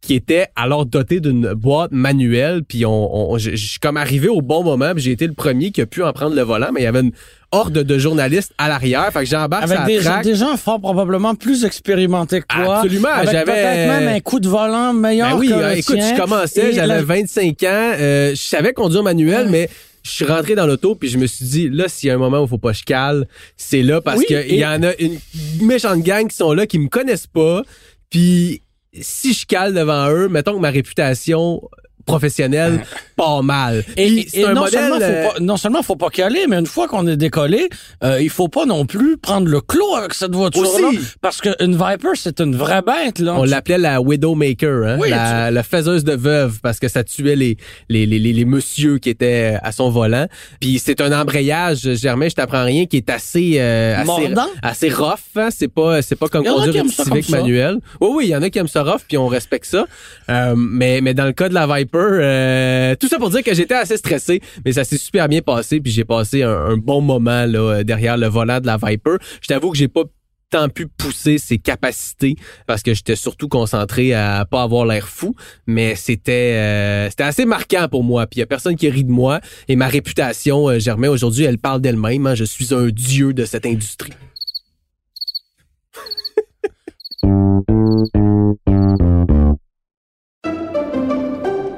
qui 0.00 0.14
était 0.14 0.46
alors 0.54 0.86
doté 0.86 1.18
d'une 1.20 1.52
boîte 1.54 1.90
manuelle. 1.90 2.62
Puis 2.66 2.86
on, 2.86 3.32
on- 3.32 3.38
je 3.38 3.50
je 3.56 3.66
suis 3.70 3.78
comme 3.80 3.96
arrivé 3.96 4.28
au 4.28 4.40
bon 4.40 4.62
moment. 4.62 4.92
puis 4.94 5.02
J'ai 5.02 5.10
été 5.12 5.26
le 5.26 5.32
premier 5.32 5.70
qui 5.72 5.80
a 5.80 5.86
pu 5.86 6.02
en 6.02 6.12
prendre 6.12 6.36
le 6.36 6.42
volant, 6.42 6.68
mais 6.72 6.82
il 6.82 6.84
y 6.84 6.86
avait 6.86 7.00
une 7.00 7.12
horde 7.50 7.72
de 7.82 7.98
journalistes 7.98 8.52
à 8.58 8.68
l'arrière. 8.68 9.10
Fait 9.12 9.20
que 9.20 9.26
j'embarque 9.26 9.64
Avec 9.70 9.84
des, 9.86 10.00
gens- 10.00 10.20
des 10.20 10.34
gens 10.36 10.56
fort 10.56 10.80
probablement 10.80 11.34
plus 11.34 11.64
expérimentés 11.64 12.40
que 12.42 12.46
toi. 12.48 12.78
Absolument, 12.78 13.08
j'avais- 13.24 13.44
peut-être 13.44 13.88
même 13.88 14.08
un 14.08 14.20
coup 14.20 14.38
de 14.40 14.48
volant 14.48 14.92
meilleur 14.92 15.30
Ben 15.30 15.36
oui, 15.38 15.48
que 15.48 15.54
euh, 15.54 15.72
le 15.72 15.78
écoute, 15.78 15.96
tien. 15.96 16.14
je 16.14 16.20
commençais, 16.20 16.72
j'avais 16.72 16.86
la- 16.86 17.02
25 17.02 17.62
ans, 17.64 17.66
euh, 17.98 18.30
je 18.30 18.40
savais 18.42 18.72
conduire 18.72 19.02
manuel, 19.02 19.48
mais 19.50 19.68
je 20.04 20.10
suis 20.10 20.24
rentré 20.24 20.54
dans 20.54 20.66
l'auto 20.66 20.94
puis 20.94 21.08
je 21.08 21.18
me 21.18 21.26
suis 21.26 21.44
dit 21.46 21.68
là 21.68 21.88
s'il 21.88 22.06
y 22.08 22.10
a 22.10 22.14
un 22.14 22.18
moment 22.18 22.38
où 22.40 22.44
il 22.44 22.48
faut 22.48 22.58
pas 22.58 22.70
que 22.72 22.78
je 22.78 22.84
cale, 22.84 23.26
c'est 23.56 23.82
là 23.82 24.00
parce 24.00 24.18
Oui, 24.20 24.26
qu'il 24.26 24.36
et- 24.36 24.58
y 24.58 24.64
en 24.66 24.82
a 24.84 24.94
une 25.00 25.18
méchante 25.62 26.00
gang 26.02 26.28
qui 26.28 26.36
sont 26.36 26.52
là 26.52 26.64
qui 26.66 26.78
me 26.78 26.88
connaissent 26.88 27.26
pas 27.26 27.62
puis 28.10 28.62
si 29.00 29.32
je 29.32 29.46
cale 29.46 29.74
devant 29.74 30.08
eux, 30.10 30.28
mettons 30.28 30.54
que 30.54 30.60
ma 30.60 30.70
réputation 30.70 31.68
professionnelle 32.06 32.82
pas 33.16 33.42
mal. 33.42 33.84
Et, 33.96 34.26
un 34.44 34.52
non, 34.54 34.62
modèle, 34.62 34.80
seulement 34.80 34.98
euh, 35.00 35.22
faut 35.24 35.32
pas, 35.34 35.40
non 35.40 35.56
seulement 35.56 35.82
faut 35.82 35.96
pas 35.96 36.10
caler, 36.10 36.46
mais 36.48 36.56
une 36.56 36.66
fois 36.66 36.86
qu'on 36.86 37.06
est 37.06 37.16
décollé, 37.16 37.68
euh, 38.04 38.20
il 38.20 38.30
faut 38.30 38.48
pas 38.48 38.64
non 38.66 38.86
plus 38.86 39.16
prendre 39.16 39.48
le 39.48 39.60
clos 39.60 39.94
avec 39.96 40.14
cette 40.14 40.34
voiture-là. 40.34 40.90
Parce 41.20 41.40
qu'une 41.40 41.72
Viper, 41.72 42.10
c'est 42.14 42.40
une 42.40 42.54
vraie 42.56 42.82
bête. 42.82 43.18
Là. 43.18 43.34
On 43.34 43.44
Tu- 43.44 43.50
l'appelait 43.50 43.78
la 43.78 44.00
Widowmaker, 44.00 44.86
hein? 44.86 44.96
Oui, 45.00 45.10
la, 45.10 45.50
la 45.50 45.62
faiseuse 45.62 46.04
de 46.04 46.12
veuve, 46.14 46.60
parce 46.62 46.78
que 46.78 46.88
ça 46.88 47.04
tuait 47.04 47.36
les, 47.36 47.56
les, 47.88 48.06
les, 48.06 48.18
les, 48.18 48.32
les 48.32 48.44
messieurs 48.44 48.98
qui 48.98 49.10
étaient 49.10 49.56
à 49.62 49.72
son 49.72 49.90
volant. 49.90 50.26
Puis 50.60 50.78
c'est 50.78 51.00
un 51.00 51.18
embrayage, 51.18 51.94
Germain, 51.94 52.28
je 52.28 52.34
t'apprends 52.34 52.64
rien, 52.64 52.86
qui 52.86 52.98
est 52.98 53.10
assez 53.10 53.56
euh, 53.58 53.96
assez, 53.96 54.34
assez 54.62 54.88
rough. 54.90 55.18
Hein? 55.36 55.48
C'est 55.50 55.68
pas 55.72 56.02
c'est 56.02 56.16
pas 56.16 56.28
comme 56.28 56.44
conduire 56.44 56.84
une 56.84 56.90
Civic 56.90 57.28
manuelle. 57.30 57.78
Oui, 58.00 58.08
oui, 58.12 58.24
il 58.26 58.30
y 58.30 58.36
en 58.36 58.42
a 58.42 58.50
qui 58.50 58.58
aiment 58.58 58.68
ça 58.68 58.82
rough, 58.82 59.00
puis 59.08 59.16
on 59.16 59.26
respecte 59.26 59.66
ça. 59.66 59.86
Euh, 60.30 60.54
mais 60.56 61.00
mais 61.00 61.14
dans 61.14 61.24
le 61.24 61.32
cas 61.32 61.48
de 61.48 61.54
la 61.54 61.66
Viper, 61.66 61.95
euh, 61.96 62.94
tout 62.96 63.08
ça 63.08 63.18
pour 63.18 63.30
dire 63.30 63.42
que 63.42 63.54
j'étais 63.54 63.74
assez 63.74 63.96
stressé, 63.96 64.40
mais 64.64 64.72
ça 64.72 64.84
s'est 64.84 64.98
super 64.98 65.28
bien 65.28 65.40
passé, 65.42 65.80
puis 65.80 65.92
j'ai 65.92 66.04
passé 66.04 66.42
un, 66.42 66.76
bon 66.76 67.00
moment 67.00 67.46
euh, 67.46 67.82
derrière 67.82 68.16
le 68.16 68.26
volant 68.26 68.60
de 68.60 68.66
la 68.66 68.76
Viper. 68.76 69.16
Je 69.40 69.48
t'avoue 69.48 69.70
que 69.70 69.78
j'ai 69.78 69.88
pas 69.88 70.02
tant 70.50 70.68
pu 70.68 70.86
pousser 70.86 71.38
ses 71.38 71.58
capacités 71.58 72.36
parce 72.68 72.82
que 72.82 72.94
j'étais 72.94 73.16
surtout 73.16 73.48
concentré 73.48 74.14
à 74.14 74.46
pas 74.48 74.62
avoir 74.62 74.86
l'air 74.86 75.08
fou 75.08 75.34
mais 75.66 75.96
c'était 75.96 76.52
euh, 76.54 77.08
assez 77.18 77.44
marquant 77.44 77.88
pour 77.90 78.04
moi 78.04 78.28
puis 78.28 78.38
il 78.38 78.40
y 78.40 78.42
a 78.44 78.46
personne 78.46 78.76
qui 78.76 78.88
rit 78.88 79.02
de 79.02 79.10
moi 79.10 79.40
et 79.66 79.74
ma 79.74 79.88
réputation 79.88 80.78
Germain 80.78 81.08
aujourd'hui 81.08 81.42
elle 81.42 81.58
parle 81.58 81.80
d'elle-même 81.80 82.28
hein. 82.28 82.36
je 82.36 82.44
suis 82.44 82.72
un 82.72 82.86
dieu 82.90 83.32
de 83.32 83.44
cette 83.44 83.66
industrie 83.66 84.12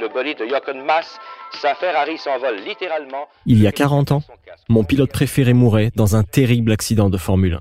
Le 0.00 0.08
bolide 0.08 0.38
de 0.38 0.44
Jochen 0.44 0.84
Mass. 0.84 1.18
Sa 1.60 1.74
Ferrari 1.74 2.18
s'envole 2.18 2.56
littéralement. 2.66 3.28
Il 3.46 3.60
y 3.60 3.66
a 3.66 3.72
40 3.72 4.12
ans, 4.12 4.22
mon 4.68 4.84
pilote 4.84 5.10
préféré 5.10 5.52
mourait 5.52 5.90
dans 5.94 6.16
un 6.16 6.22
terrible 6.22 6.72
accident 6.72 7.10
de 7.10 7.16
Formule 7.16 7.54
1. 7.54 7.60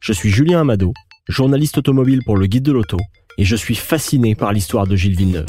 Je 0.00 0.12
suis 0.12 0.30
Julien 0.30 0.60
Amado, 0.60 0.92
journaliste 1.28 1.78
automobile 1.78 2.20
pour 2.24 2.36
le 2.36 2.46
Guide 2.46 2.64
de 2.64 2.72
l'Auto, 2.72 2.98
et 3.38 3.44
je 3.44 3.56
suis 3.56 3.74
fasciné 3.74 4.34
par 4.34 4.52
l'histoire 4.52 4.86
de 4.86 4.96
Gilles 4.96 5.16
Villeneuve. 5.16 5.46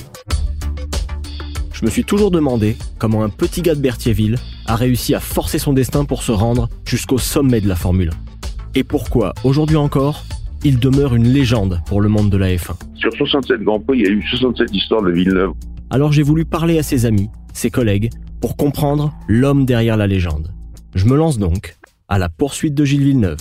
Je 1.74 1.86
me 1.86 1.90
suis 1.90 2.04
toujours 2.04 2.32
demandé 2.32 2.78
comment 2.98 3.24
un 3.24 3.30
petit 3.30 3.62
gars 3.62 3.76
de 3.76 3.82
Berthierville 3.82 4.38
a 4.68 4.76
réussi 4.76 5.14
à 5.16 5.20
forcer 5.20 5.60
son 5.60 5.74
destin 5.74 6.06
pour 6.06 6.24
se 6.24 6.32
rendre 6.32 6.70
jusqu'au 6.86 7.18
sommet 7.18 7.62
de 7.62 7.68
la 7.68 7.76
Formule 7.76 8.12
1. 8.12 8.34
Et 8.76 8.84
pourquoi, 8.84 9.34
aujourd'hui 9.44 9.76
encore, 9.76 10.24
il 10.64 10.80
demeure 10.80 11.14
une 11.14 11.28
légende 11.28 11.82
pour 11.86 12.00
le 12.00 12.08
monde 12.08 12.30
de 12.30 12.38
la 12.38 12.48
F1. 12.48 12.76
Sur 12.96 13.12
67 13.14 13.62
Grands 13.64 13.82
Prix, 13.82 14.00
il 14.00 14.06
y 14.06 14.08
a 14.08 14.12
eu 14.12 14.24
67 14.30 14.74
histoires 14.74 15.02
de 15.02 15.12
Villeneuve. 15.12 15.52
Alors 15.94 16.12
j'ai 16.12 16.24
voulu 16.24 16.44
parler 16.44 16.80
à 16.80 16.84
ses 16.84 17.06
amis, 17.06 17.30
ses 17.54 17.70
collègues, 17.70 18.10
pour 18.42 18.58
comprendre 18.58 19.14
l'homme 19.28 19.64
derrière 19.64 19.96
la 19.96 20.08
légende. 20.08 20.52
Je 20.96 21.06
me 21.06 21.16
lance 21.16 21.38
donc 21.38 21.78
à 22.10 22.18
la 22.18 22.30
poursuite 22.30 22.74
de 22.74 22.84
Gilles 22.84 23.04
Villeneuve. 23.04 23.38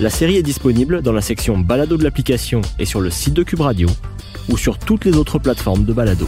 La 0.00 0.08
série 0.08 0.36
est 0.36 0.42
disponible 0.42 1.02
dans 1.02 1.12
la 1.12 1.20
section 1.20 1.58
balado 1.58 1.98
de 1.98 2.02
l'application 2.02 2.62
et 2.78 2.86
sur 2.86 3.02
le 3.02 3.10
site 3.10 3.34
de 3.34 3.42
Cube 3.42 3.60
Radio 3.60 3.90
ou 4.48 4.56
sur 4.56 4.78
toutes 4.78 5.04
les 5.04 5.18
autres 5.18 5.38
plateformes 5.38 5.84
de 5.84 5.92
balado. 5.92 6.26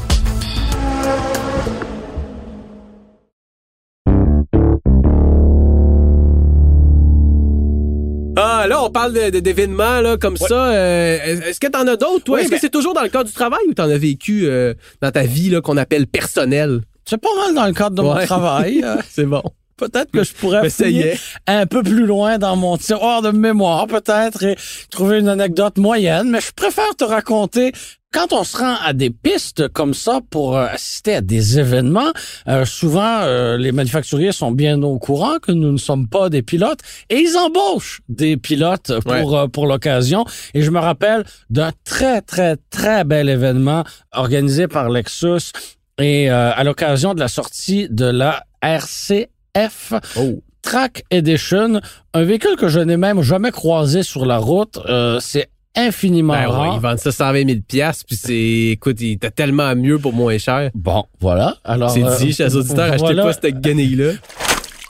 On 8.86 8.90
parle 8.90 9.12
d'événements 9.30 10.00
là 10.00 10.16
comme 10.16 10.36
ça 10.36 10.70
euh, 10.70 11.40
est-ce 11.46 11.60
que 11.60 11.66
t'en 11.66 11.86
as 11.86 11.96
d'autres 11.96 12.24
toi? 12.24 12.38
Oui, 12.38 12.42
est-ce 12.42 12.50
que 12.50 12.58
c'est 12.58 12.70
toujours 12.70 12.94
dans 12.94 13.02
le 13.02 13.08
cadre 13.08 13.24
du 13.24 13.32
travail 13.32 13.60
ou 13.68 13.74
t'en 13.74 13.90
as 13.90 13.98
vécu 13.98 14.46
euh, 14.46 14.74
dans 15.02 15.10
ta 15.10 15.22
vie 15.22 15.50
là 15.50 15.60
qu'on 15.60 15.76
appelle 15.76 16.06
personnelle 16.06 16.80
C'est 17.04 17.20
pas 17.20 17.34
mal 17.44 17.54
dans 17.54 17.66
le 17.66 17.72
cadre 17.72 17.96
de 17.96 18.02
mon 18.02 18.14
travail. 18.24 18.82
euh, 18.84 18.96
c'est 19.10 19.26
bon. 19.26 19.42
Peut-être 19.76 20.10
que 20.10 20.24
je 20.24 20.32
pourrais 20.32 20.66
est. 20.66 21.18
un 21.46 21.66
peu 21.66 21.82
plus 21.82 22.06
loin 22.06 22.38
dans 22.38 22.56
mon 22.56 22.78
tiroir 22.78 23.20
de 23.20 23.30
mémoire, 23.30 23.86
peut-être, 23.86 24.42
et 24.42 24.56
trouver 24.90 25.18
une 25.18 25.28
anecdote 25.28 25.76
moyenne, 25.76 26.30
mais 26.30 26.40
je 26.40 26.50
préfère 26.52 26.96
te 26.96 27.04
raconter 27.04 27.72
quand 28.12 28.32
on 28.32 28.44
se 28.44 28.56
rend 28.56 28.76
à 28.82 28.92
des 28.92 29.10
pistes 29.10 29.68
comme 29.68 29.92
ça 29.92 30.20
pour 30.30 30.56
euh, 30.56 30.66
assister 30.66 31.16
à 31.16 31.20
des 31.20 31.58
événements, 31.58 32.12
euh, 32.48 32.64
souvent 32.64 33.20
euh, 33.20 33.56
les 33.58 33.72
manufacturiers 33.72 34.32
sont 34.32 34.52
bien 34.52 34.82
au 34.82 34.98
courant 34.98 35.38
que 35.38 35.52
nous 35.52 35.72
ne 35.72 35.76
sommes 35.76 36.08
pas 36.08 36.30
des 36.30 36.42
pilotes 36.42 36.80
et 37.10 37.16
ils 37.18 37.36
embauchent 37.36 38.00
des 38.08 38.36
pilotes 38.36 38.92
pour 39.04 39.50
pour 39.50 39.66
l'occasion. 39.66 40.24
Et 40.54 40.62
je 40.62 40.70
me 40.70 40.78
rappelle 40.78 41.24
d'un 41.50 41.72
très 41.84 42.22
très 42.22 42.56
très 42.70 43.04
bel 43.04 43.28
événement 43.28 43.84
organisé 44.12 44.66
par 44.66 44.88
Lexus 44.88 45.52
et 45.98 46.28
à 46.28 46.62
l'occasion 46.64 47.14
de 47.14 47.20
la 47.20 47.28
sortie 47.28 47.88
de 47.90 48.06
la 48.06 48.44
RCF 48.62 49.94
oh 50.16 50.40
Track 50.66 51.04
Edition, 51.12 51.80
un 52.12 52.24
véhicule 52.24 52.56
que 52.56 52.66
je 52.66 52.80
n'ai 52.80 52.96
même 52.96 53.22
jamais 53.22 53.52
croisé 53.52 54.02
sur 54.02 54.26
la 54.26 54.38
route. 54.38 54.80
Euh, 54.88 55.20
c'est 55.20 55.48
infiniment 55.76 56.32
ben 56.34 56.40
ouais, 56.40 56.46
rare. 56.54 56.74
ils 56.76 56.80
vendent 56.80 56.98
ça 56.98 57.12
120 57.12 57.46
000 57.48 57.60
piastres 57.66 58.04
puis 58.06 58.16
c'est 58.16 58.34
écoute 58.72 58.96
il 59.00 59.12
était 59.12 59.30
tellement 59.30 59.74
mieux 59.76 59.98
pour 59.98 60.12
moins 60.12 60.38
cher 60.38 60.70
Bon, 60.74 61.04
voilà. 61.20 61.56
Alors, 61.64 61.90
c'est 61.90 62.02
euh, 62.02 62.16
dit 62.18 62.32
chers 62.32 62.54
auditeurs 62.56 62.86
achetez 62.92 62.98
voilà, 62.98 63.22
pas 63.24 63.32
cette 63.32 63.60
guenille 63.60 63.94
là 63.96 64.12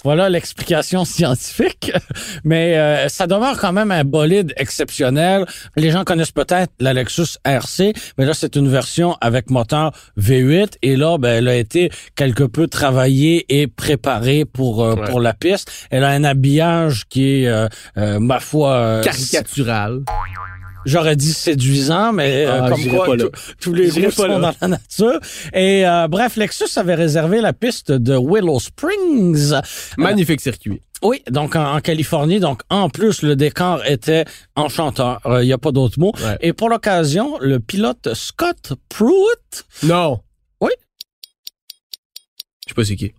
Voilà 0.05 0.29
l'explication 0.29 1.05
scientifique. 1.05 1.91
Mais 2.45 2.79
euh, 2.79 3.09
ça 3.09 3.27
demeure 3.27 3.59
quand 3.59 3.73
même 3.73 3.91
un 3.91 4.05
bolide 4.05 4.53
exceptionnel. 4.57 5.45
Les 5.75 5.91
gens 5.91 6.05
connaissent 6.05 6.31
peut-être 6.31 6.73
la 6.79 6.93
Lexus 6.93 7.39
RC, 7.45 7.93
mais 8.17 8.25
là, 8.25 8.33
c'est 8.33 8.55
une 8.55 8.69
version 8.69 9.17
avec 9.21 9.51
moteur 9.51 9.91
V8. 10.17 10.75
Et 10.83 10.95
là, 10.95 11.19
ben, 11.19 11.39
elle 11.39 11.49
a 11.49 11.57
été 11.57 11.91
quelque 12.15 12.45
peu 12.45 12.69
travaillée 12.69 13.47
et 13.49 13.67
préparée 13.67 14.45
pour, 14.45 14.85
euh, 14.85 14.95
Ouais. 14.95 15.11
pour 15.11 15.21
la 15.21 15.35
piste. 15.35 15.73
Elle 15.91 16.05
a 16.05 16.11
un 16.11 16.23
habillage 16.23 17.07
qui 17.09 17.43
est, 17.43 17.49
euh, 17.49 17.67
euh, 17.99 18.21
ma 18.21 18.39
foi... 18.39 18.71
euh, 18.75 19.03
caricatural 19.03 20.03
J'aurais 20.87 21.17
dit 21.17 21.33
séduisant, 21.33 22.13
mais 22.13 22.47
euh, 22.47 22.63
Ah, 22.63 22.71
comme 22.71 22.81
j'irai 22.81 22.97
quoi 22.97 23.17
tous- 23.61 23.73
les 23.75 23.91
pas 23.91 24.11
sont 24.13 24.27
là. 24.27 24.39
dans 24.39 24.53
la 24.63 24.69
nature. 24.69 25.21
Et 25.53 25.87
euh, 25.87 26.09
bref, 26.09 26.37
Lexus 26.37 26.79
avait 26.79 26.95
réservé 26.95 27.41
la 27.43 27.53
piste 27.53 27.93
de 27.93 28.15
Willow 28.17 28.59
Springs. 28.61 29.53
magnifique 29.99 30.41
circuit 30.41 30.81
Oui, 31.03 31.23
donc 31.29 31.57
en, 31.57 31.75
en 31.77 31.81
Californie. 31.81 32.41
Donc 32.41 32.63
en 32.71 32.89
plus, 32.89 33.23
le 33.23 33.37
décor 33.37 33.85
était 33.85 34.25
enchanteur. 34.55 35.21
Euh, 35.27 35.43
Il 35.43 35.47
n'y 35.47 35.53
a 35.53 35.59
pas 35.59 35.73
d'autre 35.73 35.99
mot. 35.99 36.13
Ouais. 36.25 36.39
Et 36.41 36.53
pour 36.53 36.69
l'occasion, 36.71 37.37
le 37.41 37.59
pilote 37.61 38.15
Scott 38.15 38.73
Pruitt, 38.89 39.65
non 39.83 40.21
Oui. 40.61 40.71
je 42.67 42.71
sais 42.71 42.75
pas 42.75 42.85
c'est 42.85 42.97
qui 42.97 43.13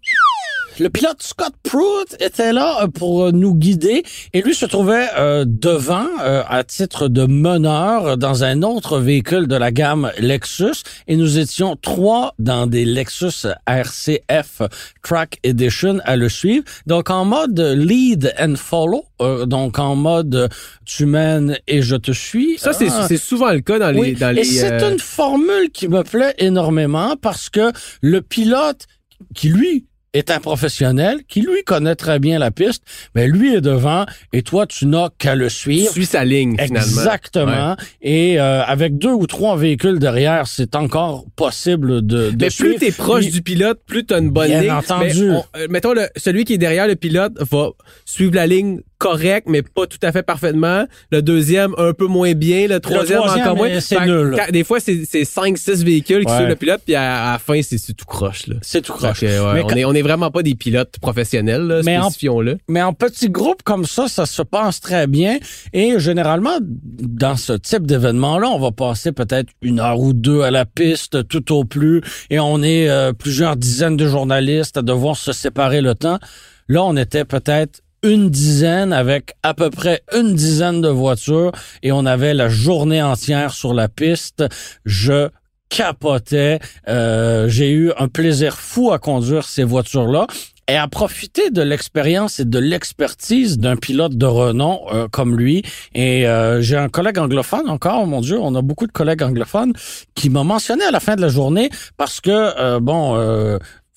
le 0.80 0.90
pilote 0.90 1.22
Scott 1.22 1.54
Pruitt 1.64 2.16
était 2.20 2.54
là 2.54 2.84
euh, 2.84 2.88
pour 2.88 3.26
euh, 3.26 3.32
nous 3.32 3.56
guider 3.56 4.04
et 4.34 4.42
lui 4.42 4.54
se 4.54 4.66
trouvait 4.66 5.08
euh, 5.18 5.44
devant 5.48 6.06
euh, 6.22 6.44
à 6.48 6.64
titre 6.64 7.08
de 7.08 7.26
meneur 7.26 8.18
dans 8.18 8.44
un 8.44 8.62
autre 8.62 9.00
véhicule 9.00 9.48
de 9.48 9.56
la 9.56 9.72
gamme 9.72 10.12
Lexus 10.20 10.84
et 11.08 11.16
nous 11.16 11.40
étions 11.40 11.76
trois 11.76 12.34
dans 12.40 12.68
des 12.68 12.86
Lexus 12.86 13.48
RCF 13.68 14.62
Track 15.04 15.40
Edition 15.44 16.00
à 16.04 16.16
le 16.16 16.30
suivre. 16.30 16.64
Donc 16.86 17.10
en 17.10 17.26
mode 17.26 17.60
lead 17.60 18.34
and 18.40 18.56
follow, 18.56 19.06
euh, 19.22 19.46
donc 19.46 19.80
en 19.80 19.96
mode 19.96 20.50
tu 20.86 21.06
mènes 21.06 21.58
et 21.68 21.82
je 21.82 21.96
te 21.96 22.12
suis. 22.12 22.58
ça 22.58 22.74
c'est 22.74 22.88
Ah. 22.90 23.08
souvent 23.18 23.52
le 23.52 23.62
cas 23.62 23.80
dans 23.80 23.92
les 23.92 24.00
Oui, 24.00 24.14
dans 24.14 24.30
et 24.32 24.36
les 24.36 24.44
c'est 24.44 24.72
euh, 24.84 24.92
une 24.92 25.00
formule 25.00 25.70
qui 25.74 25.88
me 25.88 26.04
plaît 26.04 26.36
énormément 26.38 27.16
parce 27.22 27.50
que 27.50 27.72
le 28.02 28.22
pilote 28.22 28.86
qui 29.36 29.50
lui 29.50 29.86
est 30.18 30.32
un 30.32 30.40
professionnel, 30.40 31.20
qui 31.28 31.42
lui 31.42 31.64
connaît 31.66 31.96
très 31.96 32.20
bien 32.20 32.40
la 32.40 32.52
piste, 32.52 32.84
mais 33.16 33.28
lui 33.28 33.54
est 33.56 33.62
devant 33.62 34.06
et 34.34 34.42
toi 34.44 34.66
tu 34.68 34.86
n'as 34.86 35.10
qu'à 35.18 35.36
le 35.36 35.50
suivre. 35.50 35.92
suis 35.92 36.06
sa 36.06 36.26
ligne 36.26 36.58
finalement 36.58 36.88
Exactement. 37.02 37.76
Et 38.02 38.40
euh, 38.40 38.64
avec 38.64 38.98
deux 38.98 39.12
ou 39.14 39.28
trois 39.28 39.56
véhicules 39.58 40.00
derrière, 40.00 40.48
c'est 40.48 40.76
encore 40.76 41.26
possible 41.36 42.06
de, 42.06 42.32
de 42.32 42.38
Mais 42.46 42.50
plus 42.50 42.76
t'es 42.76 42.92
proche 42.92 43.28
du 43.30 43.42
pilote, 43.42 43.80
plus 43.86 44.06
t'as 44.06 44.20
une 44.20 44.30
bonne 44.30 44.48
Bien 44.48 44.62
ligne. 44.62 44.72
entendu. 44.72 45.30
Mais 45.30 45.36
on- 45.36 45.44
euh, 45.58 45.68
mettons, 45.70 45.94
le, 45.94 46.08
celui 46.16 46.44
qui 46.46 46.54
est 46.54 46.58
derrière 46.58 46.88
le 46.88 46.96
pilote 46.96 47.34
va 47.52 47.70
suivre 48.06 48.34
la 48.36 48.48
ligne 48.48 48.82
correct, 48.98 49.48
mais 49.50 49.62
pas 49.62 49.86
tout 49.88 49.98
à 50.02 50.12
fait 50.12 50.24
parfaitement. 50.24 50.86
Le 51.12 51.22
deuxième, 51.22 51.74
un 51.78 51.94
peu 51.94 52.08
moins 52.08 52.34
bien. 52.34 52.68
Le 52.68 52.80
troisième, 52.80 53.20
troisième, 53.20 53.44
encore 53.46 53.58
moins. 53.58 53.68
mais 53.70 53.82
c'est 53.82 54.00
nul. 54.06 54.36
quand- 54.38 54.52
des 54.52 54.64
fois, 54.64 54.80
c'est 54.80 55.04
c'est 55.06 55.26
cinq, 55.26 55.58
six 55.58 55.84
véhicules 55.84 56.26
qui 56.26 56.32
Ouais. 56.32 56.38
suivent 56.38 56.50
le 56.50 56.56
pilote, 56.56 56.82
puis 56.86 56.96
à, 56.96 57.30
à 57.30 57.32
la 57.34 57.40
fin, 57.40 57.62
c'est 57.62 57.78
tout 57.96 58.06
croche. 58.06 58.48
Là. 58.48 58.56
C'est 58.62 58.82
tout 58.82 58.94
croche. 58.94 59.22
Ouais, 59.22 59.40
on, 59.40 59.68
quand- 59.68 59.76
est, 59.76 59.86
on 59.86 59.94
est 59.94 60.02
vraiment 60.02 60.32
pas 60.32 60.44
des 60.44 60.56
pilotes 60.56 60.98
professionnels, 61.00 61.62
là, 61.64 61.82
Mais 61.86 61.98
en- 61.98 62.04
spécifions-le. 62.10 62.58
Mais 62.68 62.82
en 62.82 62.94
petits 62.94 63.30
groupes 63.30 63.64
comme 63.64 63.86
ça, 63.86 64.08
ça 64.08 64.26
se 64.26 64.42
passe 64.42 64.80
très 64.80 65.08
bien. 65.08 65.38
Et 65.74 66.00
généralement, 66.00 66.58
dans 66.62 67.36
ce 67.38 67.54
type 67.54 67.86
d'événement-là, 67.88 68.48
on 68.50 68.60
va 68.60 68.72
passer 68.72 69.12
peut-être 69.12 69.50
une 69.62 69.80
heure 69.80 70.00
ou 70.00 70.14
deux 70.14 70.42
à 70.42 70.52
la 70.52 70.66
piste, 70.66 71.28
tout 71.28 71.54
au 71.54 71.64
plus. 71.66 72.02
Et 72.30 72.40
on 72.40 72.62
est 72.64 72.90
euh, 72.90 73.14
plusieurs 73.14 73.56
dizaines 73.56 73.98
de 73.98 74.08
journalistes 74.08 74.78
à 74.78 74.82
devoir 74.82 75.16
se 75.18 75.32
séparer 75.34 75.82
le 75.82 75.94
temps. 75.96 76.20
Là, 76.68 76.84
on 76.84 76.98
était 76.98 77.24
peut-être 77.26 77.82
une 78.04 78.30
dizaine 78.30 78.94
avec 78.94 79.34
à 79.44 79.54
peu 79.54 79.70
près 79.70 80.02
une 80.16 80.34
dizaine 80.36 80.82
de 80.82 80.90
voitures 80.90 81.52
et 81.84 81.92
on 81.92 82.06
avait 82.06 82.34
la 82.34 82.50
journée 82.50 83.02
entière 83.02 83.54
sur 83.54 83.74
la 83.74 83.88
piste. 83.88 84.44
Je 84.86 85.30
capotais. 85.70 86.60
Euh, 86.88 87.48
J'ai 87.50 87.72
eu 87.72 87.92
un 87.98 88.08
plaisir 88.08 88.58
fou 88.58 88.92
à 88.92 89.00
conduire 89.00 89.46
ces 89.46 89.64
voitures-là 89.64 90.28
et 90.70 90.76
à 90.76 90.88
profiter 90.88 91.50
de 91.50 91.62
l'expérience 91.62 92.40
et 92.40 92.46
de 92.46 92.60
l'expertise 92.60 93.58
d'un 93.58 93.78
pilote 93.78 94.16
de 94.16 94.26
renom 94.26 94.82
euh, 94.92 95.08
comme 95.10 95.38
lui. 95.38 95.64
Et 95.96 96.28
euh, 96.28 96.62
j'ai 96.62 96.76
un 96.76 96.90
collègue 96.90 97.20
anglophone 97.20 97.70
encore, 97.70 98.06
mon 98.06 98.20
Dieu, 98.22 98.38
on 98.40 98.54
a 98.56 98.62
beaucoup 98.62 98.86
de 98.86 98.92
collègues 98.92 99.24
anglophones 99.24 99.74
qui 100.14 100.30
m'ont 100.30 100.44
mentionné 100.44 100.84
à 100.84 100.92
la 100.92 101.00
fin 101.00 101.16
de 101.16 101.22
la 101.22 101.30
journée 101.30 101.70
parce 101.96 102.22
que, 102.22 102.32
euh, 102.32 102.80
bon... 102.80 103.18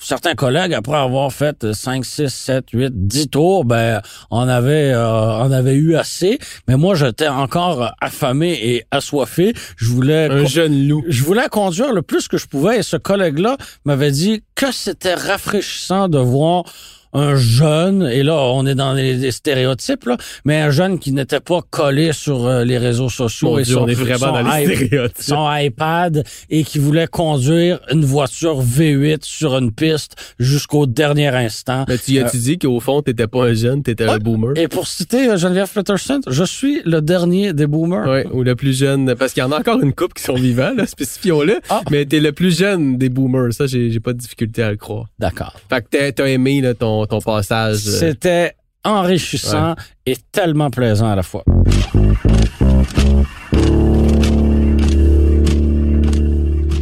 Certains 0.02 0.34
collègues, 0.34 0.72
après 0.72 0.96
avoir 0.96 1.30
fait 1.30 1.72
5, 1.72 2.04
6, 2.04 2.28
7, 2.28 2.70
8, 2.72 3.06
10 3.06 3.28
tours, 3.28 3.64
ben, 3.66 4.00
on 4.30 4.48
avait, 4.48 4.92
euh, 4.92 5.34
on 5.34 5.52
avait 5.52 5.74
eu 5.74 5.94
assez. 5.94 6.38
Mais 6.68 6.76
moi, 6.76 6.94
j'étais 6.94 7.28
encore 7.28 7.92
affamé 8.00 8.52
et 8.52 8.84
assoiffé. 8.90 9.52
Je 9.76 9.86
voulais 9.88 10.30
Un 10.30 10.46
jeune 10.46 10.88
loup. 10.88 11.04
je 11.06 11.22
voulais 11.22 11.48
conduire 11.50 11.92
le 11.92 12.00
plus 12.00 12.28
que 12.28 12.38
je 12.38 12.46
pouvais 12.46 12.78
et 12.78 12.82
ce 12.82 12.96
collègue-là 12.96 13.58
m'avait 13.84 14.10
dit 14.10 14.42
que 14.60 14.72
c'était 14.72 15.14
rafraîchissant 15.14 16.08
de 16.08 16.18
voir 16.18 16.64
un 17.12 17.34
jeune, 17.34 18.02
et 18.08 18.22
là, 18.22 18.36
on 18.36 18.64
est 18.66 18.76
dans 18.76 18.92
les, 18.92 19.14
les 19.14 19.32
stéréotypes, 19.32 20.04
là, 20.04 20.16
mais 20.44 20.60
un 20.60 20.70
jeune 20.70 21.00
qui 21.00 21.10
n'était 21.10 21.40
pas 21.40 21.58
collé 21.68 22.12
sur 22.12 22.46
euh, 22.46 22.62
les 22.64 22.78
réseaux 22.78 23.08
sociaux 23.08 23.50
Mon 23.50 23.58
et 23.58 23.62
Dieu, 23.64 23.74
son, 23.74 23.80
on 23.82 23.88
est 23.88 23.94
vraiment 23.94 24.26
son 24.26 24.32
dans 24.44 24.56
les 24.56 24.64
iP- 24.64 24.76
stéréotypes. 24.86 25.22
son 25.24 25.48
iPad 25.52 26.24
et 26.50 26.62
qui 26.62 26.78
voulait 26.78 27.08
conduire 27.08 27.80
une 27.90 28.04
voiture 28.04 28.62
V8 28.62 29.24
sur 29.24 29.58
une 29.58 29.72
piste 29.72 30.14
jusqu'au 30.38 30.86
dernier 30.86 31.26
instant. 31.34 31.84
Mais 31.88 31.98
tu 31.98 32.16
as-tu 32.20 32.36
dit 32.36 32.58
qu'au 32.60 32.78
fond, 32.78 33.02
t'étais 33.02 33.26
pas 33.26 33.46
un 33.46 33.54
jeune, 33.54 33.82
t'étais 33.82 34.04
un 34.04 34.12
Ouais. 34.12 34.18
boomer? 34.20 34.52
Et 34.56 34.68
pour 34.68 34.86
citer 34.86 35.30
euh, 35.30 35.36
Geneviève 35.36 35.68
Peterson, 35.74 36.20
je 36.28 36.44
suis 36.44 36.80
le 36.84 37.00
dernier 37.02 37.52
des 37.52 37.66
boomers. 37.66 38.06
Ouais, 38.08 38.26
ou 38.32 38.44
le 38.44 38.54
plus 38.54 38.78
jeune, 38.78 39.16
parce 39.16 39.32
qu'il 39.32 39.40
y 39.42 39.44
en 39.44 39.50
a 39.50 39.58
encore 39.58 39.82
une 39.82 39.94
couple 39.94 40.12
qui 40.14 40.22
sont 40.22 40.34
vivants, 40.34 40.74
là, 40.76 40.86
spécifions-le. 40.86 41.58
Ah. 41.70 41.80
Mais 41.90 42.06
t'es 42.06 42.20
le 42.20 42.30
plus 42.30 42.56
jeune 42.56 42.98
des 42.98 43.08
boomers, 43.08 43.52
ça, 43.52 43.66
j'ai 43.66 43.98
pas 43.98 44.12
de 44.12 44.18
difficulté 44.18 44.49
à 44.58 44.70
le 44.70 44.76
croire. 44.76 45.06
D'accord. 45.18 45.54
Fait 45.68 45.82
que 45.82 46.10
t'as- 46.10 46.28
aimé 46.28 46.60
là, 46.60 46.74
ton, 46.74 47.06
ton 47.06 47.20
passage. 47.20 47.86
euh, 47.86 47.98
C'était 47.98 48.54
enrichissant 48.84 49.74
et 50.06 50.16
tellement 50.32 50.70
plaisant 50.70 51.06
à 51.10 51.16
la 51.16 51.22
fois. 51.22 51.44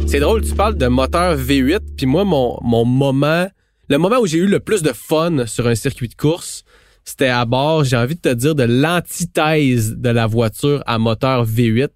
C'est 0.07 0.19
drôle, 0.19 0.41
tu 0.43 0.55
parles 0.55 0.75
de 0.75 0.87
moteur 0.87 1.35
V8, 1.37 1.81
puis 1.95 2.07
moi, 2.07 2.23
mon, 2.25 2.57
mon 2.63 2.83
moment, 2.83 3.47
le 3.89 3.97
moment 3.97 4.17
où 4.19 4.25
j'ai 4.25 4.39
eu 4.39 4.47
le 4.47 4.59
plus 4.59 4.81
de 4.81 4.91
fun 4.91 5.45
sur 5.45 5.67
un 5.67 5.75
circuit 5.75 6.07
de 6.07 6.15
course, 6.15 6.63
c'était 7.05 7.27
à 7.27 7.45
bord, 7.45 7.83
j'ai 7.83 7.95
envie 7.95 8.15
de 8.15 8.19
te 8.21 8.33
dire, 8.33 8.55
de 8.55 8.63
l'antithèse 8.63 9.95
de 9.95 10.09
la 10.09 10.25
voiture 10.25 10.83
à 10.87 10.97
moteur 10.97 11.45
V8. 11.45 11.89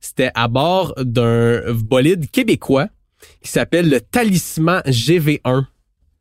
C'était 0.00 0.32
à 0.34 0.48
bord 0.48 0.94
d'un 0.98 1.60
bolide 1.72 2.28
québécois 2.30 2.88
qui 3.42 3.50
s'appelle 3.50 3.88
le 3.88 4.00
Talisman 4.00 4.82
GV1. 4.86 5.64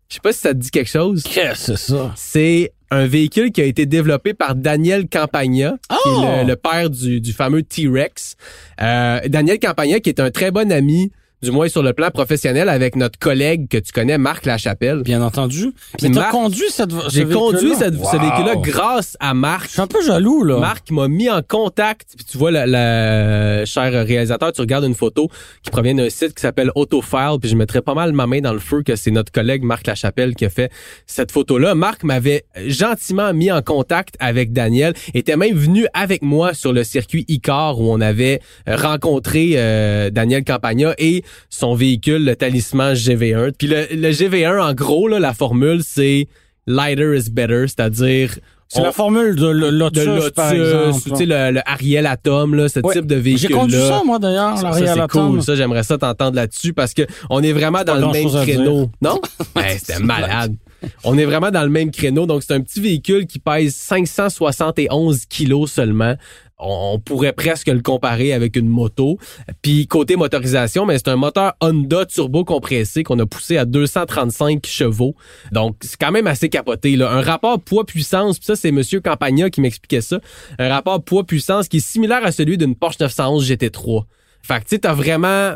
Je 0.09 0.15
sais 0.15 0.19
pas 0.21 0.33
si 0.33 0.39
ça 0.39 0.53
te 0.53 0.59
dit 0.59 0.71
quelque 0.71 0.89
chose. 0.89 1.23
Qu'est-ce 1.23 1.71
que 1.71 1.77
c'est 1.77 1.91
ça? 1.93 2.13
C'est 2.15 2.71
un 2.91 3.05
véhicule 3.05 3.51
qui 3.51 3.61
a 3.61 3.65
été 3.65 3.85
développé 3.85 4.33
par 4.33 4.55
Daniel 4.55 5.07
Campagna, 5.07 5.73
qui 5.89 5.95
Oh! 6.15 6.23
est 6.25 6.41
le, 6.43 6.47
le 6.49 6.55
père 6.55 6.89
du, 6.89 7.21
du 7.21 7.31
fameux 7.33 7.61
T-Rex. 7.61 8.35
Euh, 8.81 9.19
Daniel 9.27 9.59
Campagna, 9.59 9.99
qui 9.99 10.09
est 10.09 10.19
un 10.19 10.31
très 10.31 10.49
bon 10.49 10.71
ami, 10.71 11.11
du 11.41 11.51
moins 11.51 11.69
sur 11.69 11.83
le 11.83 11.93
plan 11.93 12.09
professionnel, 12.11 12.67
avec 12.69 12.95
notre 12.95 13.17
collègue 13.17 13.67
que 13.69 13.77
tu 13.77 13.91
connais, 13.91 14.17
Marc 14.17 14.45
Lachapelle. 14.45 15.03
Bien 15.03 15.21
entendu. 15.21 15.71
Puis 15.97 16.07
Mais 16.09 16.15
t'as 16.15 16.19
Marc- 16.21 16.31
conduit 16.31 16.69
cette 16.69 16.91
ce 16.91 17.09
J'ai 17.09 17.25
conduit 17.25 17.75
cette- 17.75 17.93
ce 17.95 18.17
véhicule-là 18.17 18.55
grâce 18.57 19.15
à 19.19 19.33
Marc. 19.33 19.67
Je 19.67 19.71
suis 19.73 19.81
un 19.81 19.87
peu 19.87 20.03
jaloux, 20.05 20.43
là. 20.43 20.57
Marc 20.59 20.91
m'a 20.91 21.07
mis 21.07 21.29
en 21.29 21.41
contact. 21.41 22.09
Puis 22.17 22.25
tu 22.25 22.37
vois, 22.37 22.51
le, 22.51 22.63
le 22.65 23.65
cher 23.65 23.91
réalisateur, 24.05 24.51
tu 24.51 24.61
regardes 24.61 24.83
une 24.85 24.95
photo 24.95 25.29
qui 25.63 25.69
provient 25.71 25.95
d'un 25.95 26.09
site 26.09 26.33
qui 26.35 26.41
s'appelle 26.41 26.71
Autofile. 26.75 27.37
Puis 27.39 27.49
je 27.49 27.55
mettrais 27.55 27.81
pas 27.81 27.93
mal 27.93 28.11
ma 28.11 28.27
main 28.27 28.41
dans 28.41 28.53
le 28.53 28.59
feu 28.59 28.81
que 28.83 28.95
c'est 28.95 29.11
notre 29.11 29.31
collègue 29.31 29.63
Marc 29.63 29.87
Lachapelle 29.87 30.35
qui 30.35 30.45
a 30.45 30.49
fait 30.49 30.71
cette 31.05 31.31
photo-là. 31.31 31.73
Marc 31.75 32.03
m'avait 32.03 32.43
gentiment 32.67 33.33
mis 33.33 33.51
en 33.51 33.61
contact 33.61 34.15
avec 34.19 34.51
Daniel. 34.51 34.93
Était 35.13 35.37
même 35.37 35.55
venu 35.55 35.85
avec 35.93 36.21
moi 36.21 36.53
sur 36.53 36.73
le 36.73 36.83
circuit 36.83 37.25
Icar 37.27 37.79
où 37.79 37.91
on 37.91 38.01
avait 38.01 38.41
rencontré 38.67 39.53
euh, 39.55 40.09
Daniel 40.09 40.43
Campagna 40.43 40.93
et 40.97 41.23
son 41.49 41.73
véhicule, 41.75 42.25
le 42.25 42.35
Talisman 42.35 42.93
GV1. 42.93 43.51
Puis 43.57 43.67
le, 43.67 43.85
le 43.91 44.09
GV1, 44.11 44.59
en 44.59 44.73
gros, 44.73 45.07
là, 45.07 45.19
la 45.19 45.33
formule, 45.33 45.81
c'est 45.85 46.27
lighter 46.67 47.15
is 47.17 47.29
better, 47.31 47.65
c'est-à-dire 47.67 48.37
C'est 48.67 48.81
la 48.83 48.91
formule 48.91 49.35
de 49.35 49.47
Lotus, 49.47 50.03
de 50.05 50.09
Lotus, 50.11 50.29
par 50.31 50.51
exemple. 50.51 50.99
tu 51.09 51.15
sais, 51.15 51.25
le, 51.25 51.51
le 51.51 51.61
Ariel 51.65 52.05
Atom, 52.05 52.53
là, 52.53 52.69
ce 52.69 52.79
Ouais. 52.81 52.93
type 52.93 53.07
de 53.07 53.15
J'ai 53.15 53.21
véhicule-là. 53.21 53.57
conduit 53.57 53.79
ça, 53.79 54.01
moi, 54.05 54.19
d'ailleurs, 54.19 54.61
l'Ariel 54.61 54.91
c'est 54.93 54.99
Atom. 55.01 55.31
cool. 55.31 55.41
Ça, 55.43 55.55
j'aimerais 55.55 55.81
ça 55.83 55.97
t'entendre 55.97 56.35
là-dessus 56.35 56.73
parce 56.73 56.93
que 56.93 57.01
on 57.31 57.41
est 57.41 57.51
vraiment 57.53 57.83
dans 57.83 57.95
le 57.95 58.11
même 58.11 58.29
créneau. 58.29 58.91
Non? 59.01 59.19
Ben, 59.55 59.75
c'était 59.77 59.99
malade. 59.99 60.55
On 61.03 61.17
est 61.17 61.25
vraiment 61.25 61.51
dans 61.51 61.63
le 61.63 61.69
même 61.69 61.91
créneau. 61.91 62.25
Donc, 62.25 62.43
c'est 62.43 62.53
un 62.53 62.61
petit 62.61 62.79
véhicule 62.79 63.25
qui 63.25 63.39
pèse 63.39 63.75
571 63.75 65.25
kilos 65.27 65.71
seulement. 65.71 66.15
On 66.59 66.89
on 66.93 66.99
pourrait 66.99 67.33
presque 67.33 67.67
le 67.67 67.81
comparer 67.81 68.33
avec 68.33 68.55
une 68.55 68.67
moto. 68.67 69.17
Puis 69.61 69.87
côté 69.87 70.15
motorisation, 70.15 70.85
mais 70.85 70.97
c'est 70.97 71.07
un 71.09 71.15
moteur 71.15 71.53
Honda 71.61 72.05
turbo 72.05 72.43
compressé 72.43 73.03
qu'on 73.03 73.17
a 73.19 73.25
poussé 73.25 73.57
à 73.57 73.65
235 73.65 74.65
chevaux. 74.65 75.15
Donc 75.51 75.77
c'est 75.81 75.97
quand 75.99 76.11
même 76.11 76.27
assez 76.27 76.49
capoté 76.49 76.95
là. 76.95 77.11
Un 77.11 77.21
rapport 77.21 77.59
poids-puissance, 77.59 78.39
puis 78.39 78.45
ça 78.45 78.55
c'est 78.55 78.71
monsieur 78.71 78.99
Campagna 79.01 79.49
qui 79.49 79.61
m'expliquait 79.61 80.01
ça. 80.01 80.19
Un 80.57 80.69
rapport 80.69 81.03
poids-puissance 81.03 81.67
qui 81.67 81.77
est 81.77 81.85
similaire 81.87 82.25
à 82.25 82.31
celui 82.31 82.57
d'une 82.57 82.75
Porsche 82.75 82.99
911 82.99 83.49
GT3. 83.49 84.03
Fait 84.41 84.55
que 84.55 84.59
tu 84.61 84.65
sais 84.69 84.79
t'as 84.79 84.93
vraiment 84.93 85.55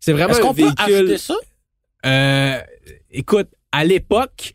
c'est 0.00 0.12
vraiment 0.12 0.30
Est-ce 0.30 0.40
un 0.40 0.42
qu'on 0.44 0.54
peut 0.54 0.62
véhicule 0.62 0.94
acheter 0.94 1.18
ça? 1.18 1.34
euh, 2.06 2.60
écoute, 3.10 3.48
à 3.72 3.84
l'époque, 3.84 4.52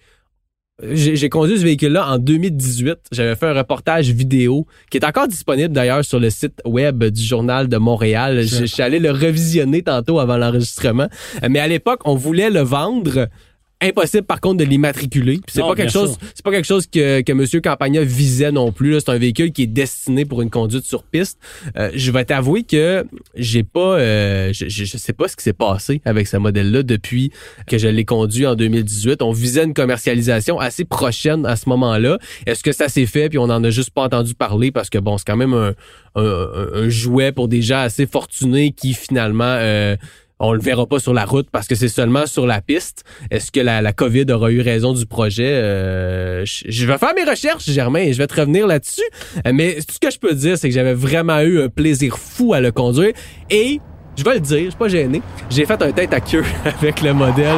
j'ai 0.91 1.30
conduit 1.30 1.58
ce 1.58 1.63
véhicule-là 1.63 2.08
en 2.10 2.17
2018. 2.17 2.98
J'avais 3.12 3.36
fait 3.36 3.48
un 3.48 3.54
reportage 3.54 4.10
vidéo 4.10 4.65
qui 4.89 4.98
est 4.98 5.06
encore 5.06 5.28
disponible 5.28 5.74
d'ailleurs 5.74 6.04
sur 6.04 6.19
le 6.19 6.30
site 6.30 6.62
web 6.65 7.04
du 7.04 7.22
Journal 7.22 7.67
de 7.67 7.78
Montréal. 7.78 8.41
Je 8.41 8.63
je 8.63 8.65
suis 8.65 8.82
allé 8.82 9.00
le 9.00 9.12
revisionner 9.12 9.84
tantôt 9.84 10.19
avant 10.19 10.38
l'enregistrement. 10.38 11.08
Mais 11.50 11.60
à 11.60 11.67
l'époque, 11.67 12.02
on 12.06 12.15
voulait 12.15 12.50
le 12.50 12.62
vendre. 12.62 13.28
Impossible 13.84 14.24
par 14.24 14.39
contre 14.39 14.58
de 14.58 14.63
l'immatriculer. 14.63 15.39
C'est 15.48 15.62
pas 15.62 15.76
quelque 15.76 15.91
chose, 15.91 16.17
c'est 16.34 16.43
pas 16.43 16.52
quelque 16.52 16.65
chose 16.65 16.88
que, 16.88 17.22
que 17.22 17.34
Monsieur 17.34 17.60
Campagna 17.60 18.02
visait 18.04 18.52
non 18.52 18.72
plus. 18.72 19.00
C'est 19.02 19.10
un 19.10 19.17
véhicule 19.17 19.52
qui 19.52 19.63
est 19.63 19.67
destiné 19.67 20.24
pour 20.26 20.41
une 20.41 20.50
conduite 20.50 20.86
sur 20.86 21.04
piste. 21.04 21.38
Euh, 21.78 21.91
je 21.93 22.12
vais 22.12 22.24
t'avouer 22.26 22.63
que 22.63 23.06
j'ai 23.36 23.63
pas, 23.63 23.98
euh, 24.00 24.52
je, 24.54 24.67
je, 24.69 24.98
sais 24.98 25.13
pas 25.13 25.28
ce 25.28 25.36
qui 25.36 25.43
s'est 25.43 25.52
passé 25.54 26.02
avec 26.06 26.28
ce 26.28 26.38
modèle-là 26.38 26.84
depuis 26.84 27.32
que 27.67 27.78
je 27.78 27.88
l'ai 27.89 28.06
conduit 28.06 28.48
en 28.48 28.56
2018. 28.56 29.22
On 29.22 29.32
visait 29.34 29.65
une 29.65 29.74
commercialisation 29.74 30.60
assez 30.60 30.86
prochaine 30.86 31.46
à 31.46 31.56
ce 31.56 31.67
moment-là. 31.69 32.19
Est-ce 32.46 32.63
que 32.63 32.72
ça 32.72 32.88
s'est 32.88 33.06
fait? 33.06 33.30
Puis 33.30 33.38
on 33.38 33.43
en 33.50 33.63
a 33.63 33.69
juste 33.69 33.89
pas 33.91 34.04
entendu 34.04 34.34
parler 34.34 34.72
parce 34.72 34.89
que 34.89 34.98
bon, 34.98 35.17
c'est 35.17 35.26
quand 35.28 35.36
même 35.38 35.54
un, 35.54 35.74
un, 36.15 36.24
un- 36.24 36.84
un 36.84 36.89
jouet 36.89 37.32
pour 37.32 37.48
des 37.48 37.62
gens 37.62 37.80
assez 37.80 38.06
fortunés 38.06 38.72
qui 38.72 38.93
finalement 38.93 39.43
euh, 39.60 39.96
on 40.39 40.54
le 40.54 40.60
verra 40.60 40.86
pas 40.86 41.00
sur 41.00 41.13
la 41.13 41.26
route 41.26 41.48
parce 41.52 41.67
que 41.67 41.76
c'est 41.76 41.88
seulement 41.88 42.26
sur 42.26 42.46
la 42.46 42.62
piste. 42.62 43.04
Est-ce 43.32 43.52
que 43.52 43.60
la, 43.60 43.82
la 43.82 43.93
COVID 43.93 44.26
aura 44.32 44.52
eu 44.52 44.62
raison 44.62 44.93
du 44.93 45.06
projet? 45.06 45.48
Euh, 45.48 46.43
je, 46.46 46.86
vais 46.86 46.98
faire 46.98 47.13
mes 47.15 47.24
recherches, 47.24 47.69
Germain, 47.69 48.00
et 48.00 48.13
je 48.13 48.17
vais 48.17 48.28
te 48.28 48.39
revenir 48.39 48.67
là-dessus. 48.67 49.02
Euh, 49.46 49.52
Mais 49.54 49.76
tout 49.76 49.93
ce 49.93 50.00
que 50.00 50.12
je 50.12 50.19
peux 50.19 50.34
dire, 50.34 50.58
c'est 50.58 50.69
que 50.69 50.76
j'avais 50.76 50.93
vraiment 50.93 51.39
eu 51.39 51.62
un 51.62 51.69
plaisir 51.69 52.17
fou 52.17 52.54
à 52.54 52.62
le 52.62 52.72
conduire. 52.72 53.13
Et 53.50 53.80
je 54.15 54.23
vais 54.23 54.36
le 54.36 54.39
dire, 54.39 54.60
je 54.65 54.69
suis 54.69 54.78
pas 54.78 54.88
gêné. 54.88 55.21
J'ai 55.49 55.65
fait 55.65 55.82
un 55.82 55.91
tête 55.91 56.13
à 56.13 56.19
queue 56.21 56.43
avec 56.65 57.02
le 57.02 57.13
modèle 57.13 57.56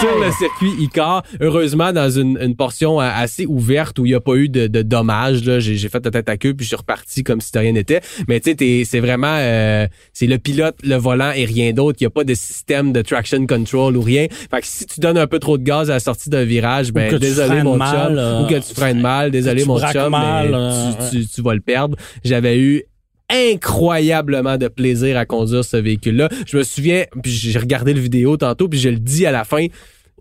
sur 0.00 0.18
le 0.18 0.30
circuit 0.32 0.72
Icar. 0.84 1.22
Heureusement, 1.40 1.92
dans 1.92 2.10
une, 2.10 2.38
une 2.40 2.54
portion 2.54 3.00
a- 3.00 3.08
assez 3.08 3.46
ouverte 3.46 3.98
où 3.98 4.04
il 4.06 4.10
n'y 4.10 4.14
a 4.14 4.20
pas 4.20 4.34
eu 4.34 4.48
de, 4.48 4.66
de 4.66 4.82
dommages. 4.82 5.44
là. 5.44 5.58
J'ai 5.58 5.76
fait 5.88 6.06
un 6.06 6.10
tête 6.10 6.28
à 6.28 6.36
queue 6.36 6.54
puis 6.54 6.64
je 6.64 6.68
suis 6.68 6.76
reparti 6.76 7.24
comme 7.24 7.40
si 7.40 7.50
de 7.52 7.58
rien 7.58 7.72
n'était. 7.72 8.00
Mais 8.28 8.40
tu 8.40 8.54
sais, 8.58 8.82
c'est 8.84 9.00
vraiment... 9.00 9.36
euh, 9.38 9.86
c'est 10.12 10.26
le 10.26 10.38
pilote, 10.38 10.76
le 10.84 10.96
volant 10.96 11.32
et 11.34 11.44
rien 11.44 11.72
d'autre. 11.72 11.98
Il 12.00 12.04
n'y 12.04 12.08
a 12.08 12.10
pas 12.10 12.24
de 12.24 12.34
système 12.34 12.92
de 12.92 13.02
traction 13.02 13.46
control 13.46 13.96
ou 13.96 14.02
rien. 14.02 14.26
Fait 14.50 14.60
que 14.60 14.66
si 14.66 14.86
tu 14.86 15.00
donnes 15.00 15.18
un 15.18 15.26
peu 15.26 15.38
trop 15.38 15.56
de 15.58 15.62
gaz 15.64 15.90
à 15.90 15.94
la 15.94 16.00
sortie 16.00 16.28
d'un 16.30 16.44
virage, 16.44 16.92
ben 16.92 17.16
désolé 17.18 17.62
mon 17.62 17.76
mal, 17.76 18.08
chum. 18.08 18.18
euh, 18.18 18.42
ou 18.42 18.46
que 18.46 18.54
tu 18.56 18.74
freines 18.74 19.00
mal, 19.00 19.30
désolé 19.30 19.64
mon 19.64 19.78
chum, 19.80 20.10
mal, 20.10 20.48
mais 20.50 20.54
euh, 20.56 20.92
tu, 21.10 21.20
tu- 21.22 21.26
tu 21.26 21.42
vas 21.42 21.54
le 21.54 21.60
perdre. 21.60 21.96
J'avais 22.24 22.58
eu 22.58 22.82
incroyablement 23.30 24.56
de 24.56 24.68
plaisir 24.68 25.16
à 25.16 25.26
conduire 25.26 25.64
ce 25.64 25.76
véhicule-là. 25.76 26.28
Je 26.46 26.56
me 26.56 26.62
souviens, 26.62 27.04
puis 27.22 27.32
j'ai 27.32 27.58
regardé 27.58 27.92
le 27.92 28.00
vidéo 28.00 28.36
tantôt, 28.36 28.68
puis 28.68 28.78
je 28.78 28.88
le 28.88 28.98
dis 28.98 29.26
à 29.26 29.32
la 29.32 29.44
fin, 29.44 29.66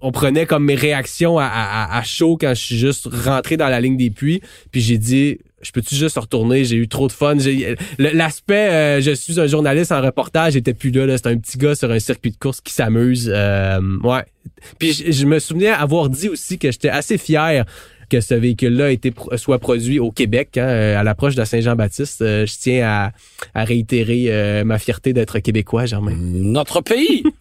on 0.02 0.12
prenait 0.12 0.46
comme 0.46 0.66
mes 0.66 0.76
réactions 0.76 1.38
à, 1.40 2.02
chaud 2.04 2.38
quand 2.40 2.54
je 2.54 2.62
suis 2.62 2.78
juste 2.78 3.08
rentré 3.12 3.58
dans 3.58 3.70
la 3.70 3.80
ligne 3.80 3.98
des 3.98 4.10
puits, 4.10 4.42
puis 4.72 4.82
j'ai 4.82 4.98
dit, 4.98 5.40
je 5.62 5.72
peux-tu 5.72 5.96
juste 5.96 6.18
retourner? 6.18 6.64
J'ai 6.64 6.76
eu 6.76 6.88
trop 6.88 7.08
de 7.08 7.12
fun. 7.12 7.36
L'aspect, 7.98 8.70
euh, 8.70 9.02
je 9.02 9.12
suis 9.12 9.40
un 9.40 9.48
journaliste 9.48 9.92
en 9.92 10.02
reportage, 10.02 10.56
était 10.56 10.76
plus 10.76 10.92
là. 10.92 11.08
là. 11.08 11.18
C'est 11.18 11.28
un 11.28 11.38
petit 11.38 11.58
gars 11.58 11.74
sur 11.74 11.90
un 11.90 11.98
circuit 11.98 12.30
de 12.30 12.38
course 12.38 12.62
qui 12.62 12.72
s'amuse. 12.72 13.32
Euh, 13.34 13.80
ouais. 14.04 14.24
Puis 14.78 14.94
je, 14.94 15.12
je 15.12 15.26
me 15.26 15.40
souvenais 15.40 15.70
avoir 15.70 16.10
dit 16.10 16.30
aussi 16.30 16.60
que 16.60 16.72
j'étais 16.72 16.90
assez 16.90 17.18
fier 17.18 17.66
que 18.10 18.22
ce 18.22 18.34
véhicule-là 18.34 18.92
ait 18.92 18.96
été 18.96 19.12
pro- 19.12 19.36
soit 19.38 19.60
produit 19.60 20.00
au 20.00 20.12
Québec, 20.12 20.58
hein, 20.58 20.68
euh, 20.68 21.00
à 21.00 21.04
l'approche 21.04 21.36
de 21.36 21.44
Saint-Jean-Baptiste. 21.44 22.22
Euh, 22.22 22.46
je 22.46 22.54
tiens 22.60 22.86
à, 22.88 23.12
à 23.54 23.64
réitérer 23.64 24.26
euh, 24.30 24.64
ma 24.64 24.80
fierté 24.80 25.14
d'être 25.14 25.40
québécois, 25.40 25.86
Germain. 25.86 26.16
Notre 26.18 26.82
pays. 26.82 27.24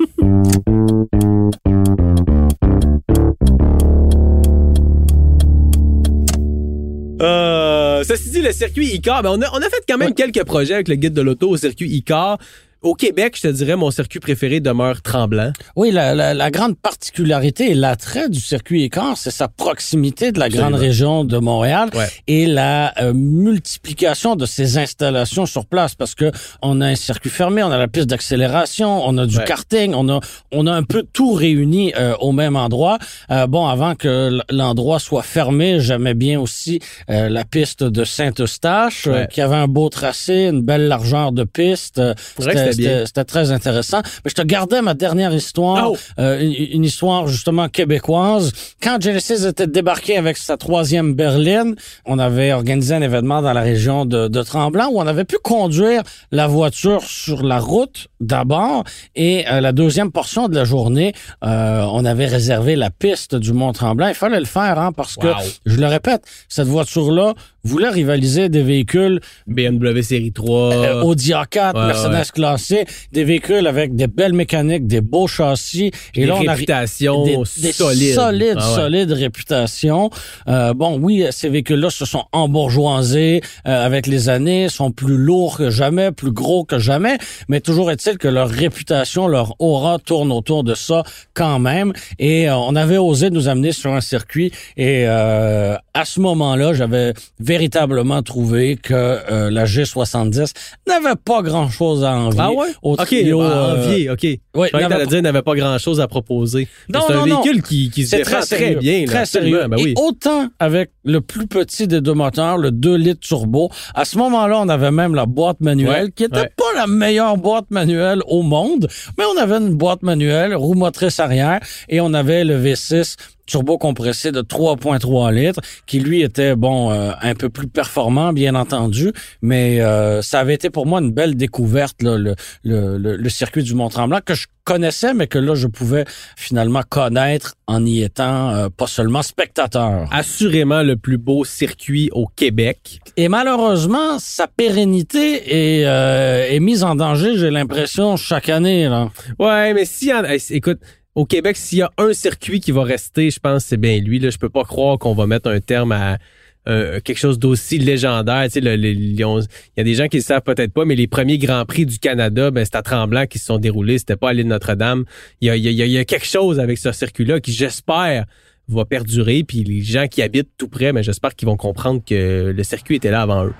Euh, 7.22 8.02
ceci 8.04 8.30
dit, 8.30 8.42
le 8.42 8.52
circuit 8.52 8.86
ICAR, 8.94 9.22
ben 9.22 9.30
on, 9.30 9.40
a, 9.40 9.48
on 9.52 9.58
a 9.58 9.68
fait 9.70 9.82
quand 9.88 9.96
même 9.98 10.14
quelques 10.14 10.44
projets 10.44 10.74
avec 10.74 10.88
le 10.88 10.96
guide 10.96 11.14
de 11.14 11.22
l'auto 11.22 11.48
au 11.48 11.56
circuit 11.56 11.88
ICAR. 11.88 12.38
Au 12.84 12.92
Québec, 12.94 13.32
je 13.36 13.48
te 13.48 13.48
dirais, 13.48 13.76
mon 13.76 13.90
circuit 13.90 14.20
préféré 14.20 14.60
demeure 14.60 15.00
Tremblant. 15.00 15.52
Oui, 15.74 15.90
la, 15.90 16.14
la- 16.14 16.34
la 16.34 16.50
grande 16.50 16.76
particularité 16.76 17.70
et 17.70 17.74
l'attrait 17.74 18.28
du 18.28 18.38
circuit 18.40 18.82
Écart, 18.82 19.16
c'est 19.16 19.30
sa 19.30 19.48
proximité 19.48 20.32
de 20.32 20.38
la 20.38 20.44
Absolument. 20.46 20.68
grande 20.68 20.80
région 20.80 21.24
de 21.24 21.38
Montréal 21.38 21.88
Ouais. 21.94 22.08
et 22.26 22.44
la 22.44 22.92
euh, 23.02 23.14
multiplication 23.14 24.36
de 24.36 24.44
ses 24.44 24.76
installations 24.76 25.46
sur 25.46 25.64
place 25.64 25.94
parce 25.94 26.14
que 26.14 26.30
on 26.60 26.82
a 26.82 26.86
un 26.88 26.94
circuit 26.94 27.30
fermé, 27.30 27.62
on 27.62 27.70
a 27.70 27.78
la 27.78 27.88
piste 27.88 28.06
d'accélération, 28.08 29.02
on 29.08 29.16
a 29.16 29.24
du 29.24 29.38
Ouais. 29.38 29.44
karting, 29.44 29.94
on 29.94 30.06
a 30.10 30.20
on 30.52 30.66
a 30.66 30.72
un 30.72 30.82
peu 30.82 31.04
tout 31.10 31.32
réuni 31.32 31.94
euh, 31.96 32.14
au 32.20 32.32
même 32.32 32.54
endroit. 32.54 32.98
Euh, 33.30 33.46
bon, 33.46 33.66
avant 33.66 33.94
que 33.94 34.38
l'endroit 34.50 34.98
soit 34.98 35.22
fermé, 35.22 35.80
j'aimais 35.80 36.12
bien 36.14 36.38
aussi 36.38 36.80
euh, 37.08 37.30
la 37.30 37.44
piste 37.46 37.82
de 37.82 38.04
Saint-Eustache 38.04 39.06
euh, 39.06 39.12
Ouais. 39.14 39.28
qui 39.32 39.40
avait 39.40 39.56
un 39.56 39.68
beau 39.68 39.88
tracé, 39.88 40.48
une 40.52 40.60
belle 40.60 40.86
largeur 40.88 41.32
de 41.32 41.44
piste. 41.44 41.98
C'était. 42.38 42.73
C'était 42.74 43.24
très 43.24 43.50
intéressant. 43.52 44.00
Mais 44.24 44.30
je 44.30 44.34
te 44.34 44.42
gardais 44.42 44.82
ma 44.82 44.94
dernière 44.94 45.32
histoire, 45.34 45.92
Oh! 45.92 45.96
euh, 46.18 46.40
une, 46.40 46.52
une 46.76 46.84
histoire 46.84 47.26
justement 47.26 47.68
québécoise. 47.68 48.52
Quand 48.82 49.00
Genesis 49.00 49.44
était 49.46 49.66
débarqué 49.66 50.16
avec 50.16 50.36
sa 50.36 50.56
troisième 50.56 51.14
berline, 51.14 51.74
on 52.04 52.18
avait 52.18 52.52
organisé 52.52 52.94
un 52.94 53.02
événement 53.02 53.42
dans 53.42 53.52
la 53.52 53.60
région 53.60 54.04
de, 54.06 54.28
de 54.28 54.42
Tremblant 54.42 54.88
où 54.90 55.00
on 55.00 55.06
avait 55.06 55.24
pu 55.24 55.36
conduire 55.42 56.02
la 56.32 56.46
voiture 56.46 57.02
sur 57.02 57.42
la 57.42 57.58
route 57.58 58.08
d'abord 58.20 58.84
et 59.14 59.46
euh, 59.48 59.60
la 59.60 59.72
deuxième 59.72 60.10
portion 60.10 60.48
de 60.48 60.54
la 60.54 60.64
journée, 60.64 61.12
euh, 61.44 61.84
on 61.92 62.04
avait 62.04 62.26
réservé 62.26 62.76
la 62.76 62.90
piste 62.90 63.34
du 63.34 63.52
Mont 63.52 63.72
Tremblant. 63.72 64.08
Il 64.08 64.14
fallait 64.14 64.38
le 64.40 64.44
faire 64.46 64.78
hein, 64.78 64.92
parce 64.92 65.16
que, 65.16 65.28
je 65.66 65.76
le 65.76 65.86
répète, 65.86 66.22
cette 66.48 66.66
voiture-là 66.68 67.34
voulait 67.64 67.88
rivaliser 67.88 68.48
des 68.48 68.62
véhicules 68.62 69.20
BMW 69.46 70.02
Série 70.02 70.32
3. 70.32 70.72
euh, 70.74 71.02
Audi 71.02 71.30
A4, 71.32 71.74
Ouais, 71.74 71.86
Mercedes 71.86 72.12
ouais. 72.14 72.22
classé, 72.34 72.84
des 73.12 73.24
véhicules 73.24 73.66
avec 73.66 73.94
des 73.96 74.06
belles 74.06 74.32
mécaniques, 74.34 74.86
des 74.86 75.00
beaux 75.00 75.26
châssis. 75.26 75.90
Et 76.14 76.20
des 76.20 76.26
là, 76.26 76.36
on 76.36 76.46
a 76.46 76.52
réputations 76.52 77.24
des, 77.24 77.36
des 77.62 77.72
solides. 77.72 78.14
solides, 78.14 78.56
Ah 78.58 78.68
ouais. 78.70 78.74
solides 78.76 79.12
réputations. 79.12 80.10
Euh, 80.48 80.74
bon, 80.74 80.98
oui, 81.00 81.24
ces 81.30 81.48
véhicules-là 81.48 81.90
se 81.90 82.04
sont 82.04 82.24
embourgeoisés 82.32 83.40
euh, 83.66 83.84
avec 83.86 84.06
les 84.06 84.28
années, 84.28 84.68
sont 84.68 84.90
plus 84.90 85.16
lourds 85.16 85.58
que 85.58 85.70
jamais, 85.70 86.12
plus 86.12 86.32
gros 86.32 86.64
que 86.64 86.78
jamais, 86.78 87.18
mais 87.48 87.60
toujours 87.60 87.90
est-il 87.90 88.18
que 88.18 88.28
leur 88.28 88.48
réputation, 88.48 89.26
leur 89.28 89.54
aura 89.60 89.98
tourne 89.98 90.32
autour 90.32 90.64
de 90.64 90.74
ça 90.74 91.02
quand 91.34 91.58
même. 91.58 91.92
Et 92.18 92.48
euh, 92.48 92.56
on 92.56 92.74
avait 92.76 92.98
osé 92.98 93.30
nous 93.30 93.48
amener 93.48 93.72
sur 93.72 93.92
un 93.92 94.00
circuit 94.00 94.52
et 94.76 95.04
euh, 95.06 95.76
à 95.94 96.04
ce 96.04 96.20
moment-là, 96.20 96.72
j'avais 96.74 97.12
véritablement 97.58 98.20
trouvé 98.22 98.76
que 98.76 98.92
euh, 98.94 99.50
la 99.50 99.64
G70 99.64 100.52
n'avait 100.88 101.14
pas 101.24 101.40
grand-chose 101.42 102.02
à 102.04 102.12
envier 102.16 102.40
Ah 102.42 102.52
ouais? 102.52 102.68
au 102.82 102.94
OK, 102.94 103.06
trio, 103.06 103.38
bah, 103.38 103.44
euh, 103.44 103.72
envier, 103.88 104.10
OK. 104.10 104.22
ouais, 104.24 104.70
Je 104.72 104.76
n'avait 104.78 104.94
pas- 104.96 105.06
dire 105.06 105.22
n'avait 105.22 105.42
pas 105.42 105.54
grand-chose 105.54 106.00
à 106.00 106.08
proposer. 106.08 106.66
Non, 106.92 107.00
c'est 107.06 107.12
un 107.12 107.20
non, 107.20 107.26
non. 107.26 107.42
véhicule 107.42 107.62
qui, 107.62 107.90
qui 107.90 108.06
se 108.06 108.16
défend 108.16 108.30
très 108.30 108.40
très, 108.40 108.46
sérieux, 108.58 108.78
bien. 108.80 109.00
là, 109.02 109.06
très 109.06 109.26
sérieux. 109.26 109.66
Ben 109.68 109.76
oui. 109.78 109.94
Et 109.96 110.00
autant 110.00 110.48
avec 110.58 110.90
le 111.04 111.20
plus 111.20 111.46
petit 111.46 111.86
des 111.86 112.00
deux 112.00 112.14
moteurs, 112.14 112.58
le 112.58 112.70
2 112.72 112.96
litres 112.96 113.20
turbo. 113.20 113.70
À 113.94 114.04
ce 114.04 114.18
moment-là, 114.18 114.58
on 114.60 114.68
avait 114.68 114.90
même 114.90 115.14
la 115.14 115.26
boîte 115.26 115.60
manuelle, 115.60 116.04
Ouais, 116.06 116.10
qui 116.14 116.24
était 116.24 116.38
ouais. 116.40 116.50
pas 116.56 116.72
la 116.76 116.86
meilleure 116.88 117.36
boîte 117.36 117.70
manuelle 117.70 118.20
au 118.26 118.42
monde, 118.42 118.88
mais 119.16 119.24
on 119.32 119.38
avait 119.40 119.56
une 119.58 119.74
boîte 119.74 120.02
manuelle, 120.02 120.54
roue 120.56 120.74
motrice 120.74 121.20
arrière, 121.20 121.60
et 121.88 122.00
on 122.00 122.12
avait 122.14 122.42
le 122.44 122.56
V6 122.58 123.16
turbo 123.46 123.78
compressé 123.78 124.32
de 124.32 124.40
3.3 124.40 125.32
litres, 125.32 125.60
qui 125.86 126.00
lui 126.00 126.22
était 126.22 126.56
bon 126.56 126.90
euh, 126.90 127.12
un 127.20 127.34
peu 127.34 127.48
plus 127.48 127.66
performant, 127.66 128.32
bien 128.32 128.54
entendu, 128.54 129.12
mais 129.42 129.80
euh, 129.80 130.22
ça 130.22 130.40
avait 130.40 130.54
été 130.54 130.70
pour 130.70 130.86
moi 130.86 131.00
une 131.00 131.12
belle 131.12 131.36
découverte 131.36 132.02
là, 132.02 132.16
le, 132.16 132.34
le, 132.62 132.98
le, 132.98 133.16
le 133.16 133.28
circuit 133.28 133.62
du 133.62 133.74
Mont-Tremblant 133.74 134.20
que 134.24 134.34
je 134.34 134.46
connaissais, 134.64 135.14
mais 135.14 135.26
que 135.26 135.38
là 135.38 135.54
je 135.54 135.66
pouvais 135.66 136.04
finalement 136.36 136.82
connaître 136.88 137.54
en 137.66 137.84
y 137.84 138.02
étant 138.02 138.50
euh, 138.50 138.68
pas 138.74 138.86
seulement 138.86 139.22
spectateur. 139.22 140.08
Assurément 140.10 140.82
le 140.82 140.96
plus 140.96 141.18
beau 141.18 141.44
circuit 141.44 142.10
au 142.12 142.26
Québec. 142.26 143.00
Et 143.16 143.28
malheureusement, 143.28 144.18
sa 144.18 144.46
pérennité 144.46 145.80
est, 145.80 145.86
euh, 145.86 146.46
est 146.48 146.60
mise 146.60 146.82
en 146.82 146.94
danger, 146.94 147.36
j'ai 147.36 147.50
l'impression, 147.50 148.16
chaque 148.16 148.48
année. 148.48 148.88
Là. 148.88 149.10
Ouais, 149.38 149.74
mais 149.74 149.84
si, 149.84 150.10
écoute, 150.50 150.80
au 151.14 151.24
Québec, 151.24 151.56
s'il 151.56 151.78
y 151.78 151.82
a 151.82 151.90
un 151.98 152.12
circuit 152.12 152.60
qui 152.60 152.72
va 152.72 152.82
rester, 152.82 153.30
je 153.30 153.38
pense 153.38 153.64
c'est 153.64 153.76
bien 153.76 153.98
lui. 154.00 154.18
Là, 154.18 154.30
je 154.30 154.38
peux 154.38 154.48
pas 154.48 154.64
croire 154.64 154.98
qu'on 154.98 155.14
va 155.14 155.26
mettre 155.26 155.48
un 155.48 155.60
terme 155.60 155.92
à 155.92 156.18
euh, 156.66 156.98
quelque 157.00 157.18
chose 157.18 157.38
d'aussi 157.38 157.78
légendaire. 157.78 158.44
Tu 158.44 158.60
sais, 158.60 158.60
il 158.60 159.20
y 159.20 159.80
a 159.80 159.84
des 159.84 159.94
gens 159.94 160.08
qui 160.08 160.16
le 160.16 160.22
savent 160.22 160.42
peut-être 160.42 160.72
pas, 160.72 160.84
mais 160.84 160.96
les 160.96 161.06
premiers 161.06 161.38
grands 161.38 161.64
prix 161.66 161.86
du 161.86 161.98
Canada, 161.98 162.50
ben 162.50 162.64
c'est 162.64 162.76
à 162.76 162.82
Tremblant 162.82 163.26
qui 163.26 163.38
se 163.38 163.46
sont 163.46 163.58
déroulés. 163.58 163.98
C'était 163.98 164.16
pas 164.16 164.30
à 164.30 164.32
l'île 164.32 164.48
Notre-Dame. 164.48 165.04
Il 165.40 165.48
y 165.48 165.50
a, 165.50 165.56
y, 165.56 165.68
a, 165.82 165.86
y 165.86 165.98
a 165.98 166.04
quelque 166.04 166.26
chose 166.26 166.58
avec 166.58 166.78
ce 166.78 166.90
circuit-là 166.90 167.40
qui, 167.40 167.52
j'espère, 167.52 168.24
va 168.68 168.84
perdurer. 168.84 169.44
Puis 169.44 169.62
les 169.62 169.82
gens 169.82 170.06
qui 170.06 170.22
habitent 170.22 170.50
tout 170.56 170.68
près, 170.68 170.92
ben 170.92 171.02
j'espère 171.02 171.34
qu'ils 171.34 171.46
vont 171.46 171.56
comprendre 171.56 172.02
que 172.04 172.52
le 172.56 172.62
circuit 172.64 172.96
était 172.96 173.10
là 173.10 173.22
avant 173.22 173.44
eux. 173.46 173.54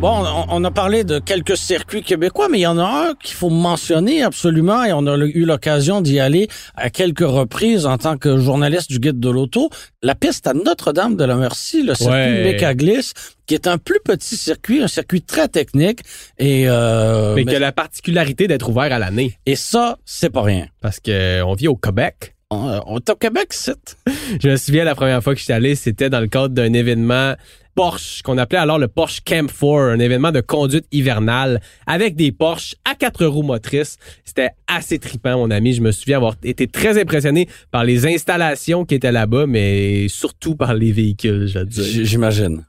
Bon, 0.00 0.24
on, 0.48 0.64
a 0.64 0.70
parlé 0.70 1.04
de 1.04 1.18
quelques 1.18 1.58
circuits 1.58 2.02
québécois, 2.02 2.48
mais 2.50 2.60
il 2.60 2.62
y 2.62 2.66
en 2.66 2.78
a 2.78 3.10
un 3.10 3.14
qu'il 3.22 3.34
faut 3.34 3.50
mentionner 3.50 4.22
absolument, 4.22 4.82
et 4.82 4.94
on 4.94 5.06
a 5.06 5.14
eu 5.18 5.44
l'occasion 5.44 6.00
d'y 6.00 6.18
aller 6.20 6.48
à 6.74 6.88
quelques 6.88 7.20
reprises 7.20 7.84
en 7.84 7.98
tant 7.98 8.16
que 8.16 8.38
journaliste 8.38 8.90
du 8.90 8.98
Guide 8.98 9.20
de 9.20 9.28
l'Auto. 9.28 9.68
La 10.02 10.14
piste 10.14 10.46
à 10.46 10.54
Notre-Dame-de-la-Merci, 10.54 11.82
le 11.82 11.94
circuit 11.94 12.14
Ouais. 12.14 12.44
Mécaglis, 12.44 13.12
qui 13.46 13.52
est 13.52 13.66
un 13.66 13.76
plus 13.76 14.00
petit 14.02 14.38
circuit, 14.38 14.82
un 14.82 14.88
circuit 14.88 15.20
très 15.20 15.48
technique, 15.48 16.00
et, 16.38 16.64
euh, 16.66 17.34
mais 17.34 17.44
mais- 17.44 17.50
qui 17.50 17.56
a 17.56 17.58
la 17.58 17.72
particularité 17.72 18.48
d'être 18.48 18.70
ouvert 18.70 18.90
à 18.90 18.98
l'année. 18.98 19.34
et 19.44 19.54
ça, 19.54 19.98
c'est 20.06 20.30
pas 20.30 20.42
rien. 20.42 20.66
Parce 20.80 20.98
que 20.98 21.42
on 21.42 21.52
vit 21.52 21.68
au 21.68 21.76
Québec. 21.76 22.36
On, 22.50 22.80
on 22.86 22.96
est 22.96 23.10
au 23.10 23.16
Québec, 23.16 23.48
c'est... 23.50 23.96
Je 24.42 24.48
me 24.48 24.56
souviens 24.56 24.84
la 24.84 24.94
première 24.94 25.22
fois 25.22 25.34
que 25.34 25.40
j'étais 25.40 25.52
allé, 25.52 25.74
c'était 25.74 26.08
dans 26.08 26.20
le 26.20 26.26
cadre 26.26 26.48
d'un 26.48 26.72
événement 26.72 27.34
Porsche 27.74 28.22
qu'on 28.22 28.38
appelait 28.38 28.58
alors 28.58 28.78
le 28.78 28.88
Porsche 28.88 29.20
Camp 29.24 29.50
4, 29.50 29.94
un 29.94 29.98
événement 29.98 30.32
de 30.32 30.40
conduite 30.40 30.86
hivernale 30.92 31.60
avec 31.86 32.16
des 32.16 32.32
Porsche 32.32 32.74
à 32.84 32.94
quatre 32.94 33.24
roues 33.26 33.42
motrices. 33.42 33.96
C'était 34.24 34.50
assez 34.66 34.98
trippant, 34.98 35.38
mon 35.38 35.50
ami. 35.50 35.72
Je 35.72 35.82
me 35.82 35.92
souviens 35.92 36.16
avoir 36.16 36.36
été 36.42 36.66
très 36.66 37.00
impressionné 37.00 37.48
par 37.70 37.84
les 37.84 38.06
installations 38.06 38.84
qui 38.84 38.94
étaient 38.94 39.12
là-bas, 39.12 39.46
mais 39.46 40.08
surtout 40.08 40.56
par 40.56 40.74
les 40.74 40.92
véhicules, 40.92 41.46
je 41.46 41.58
veux 41.60 41.64
dire. 41.64 42.04
J'imagine. 42.04 42.64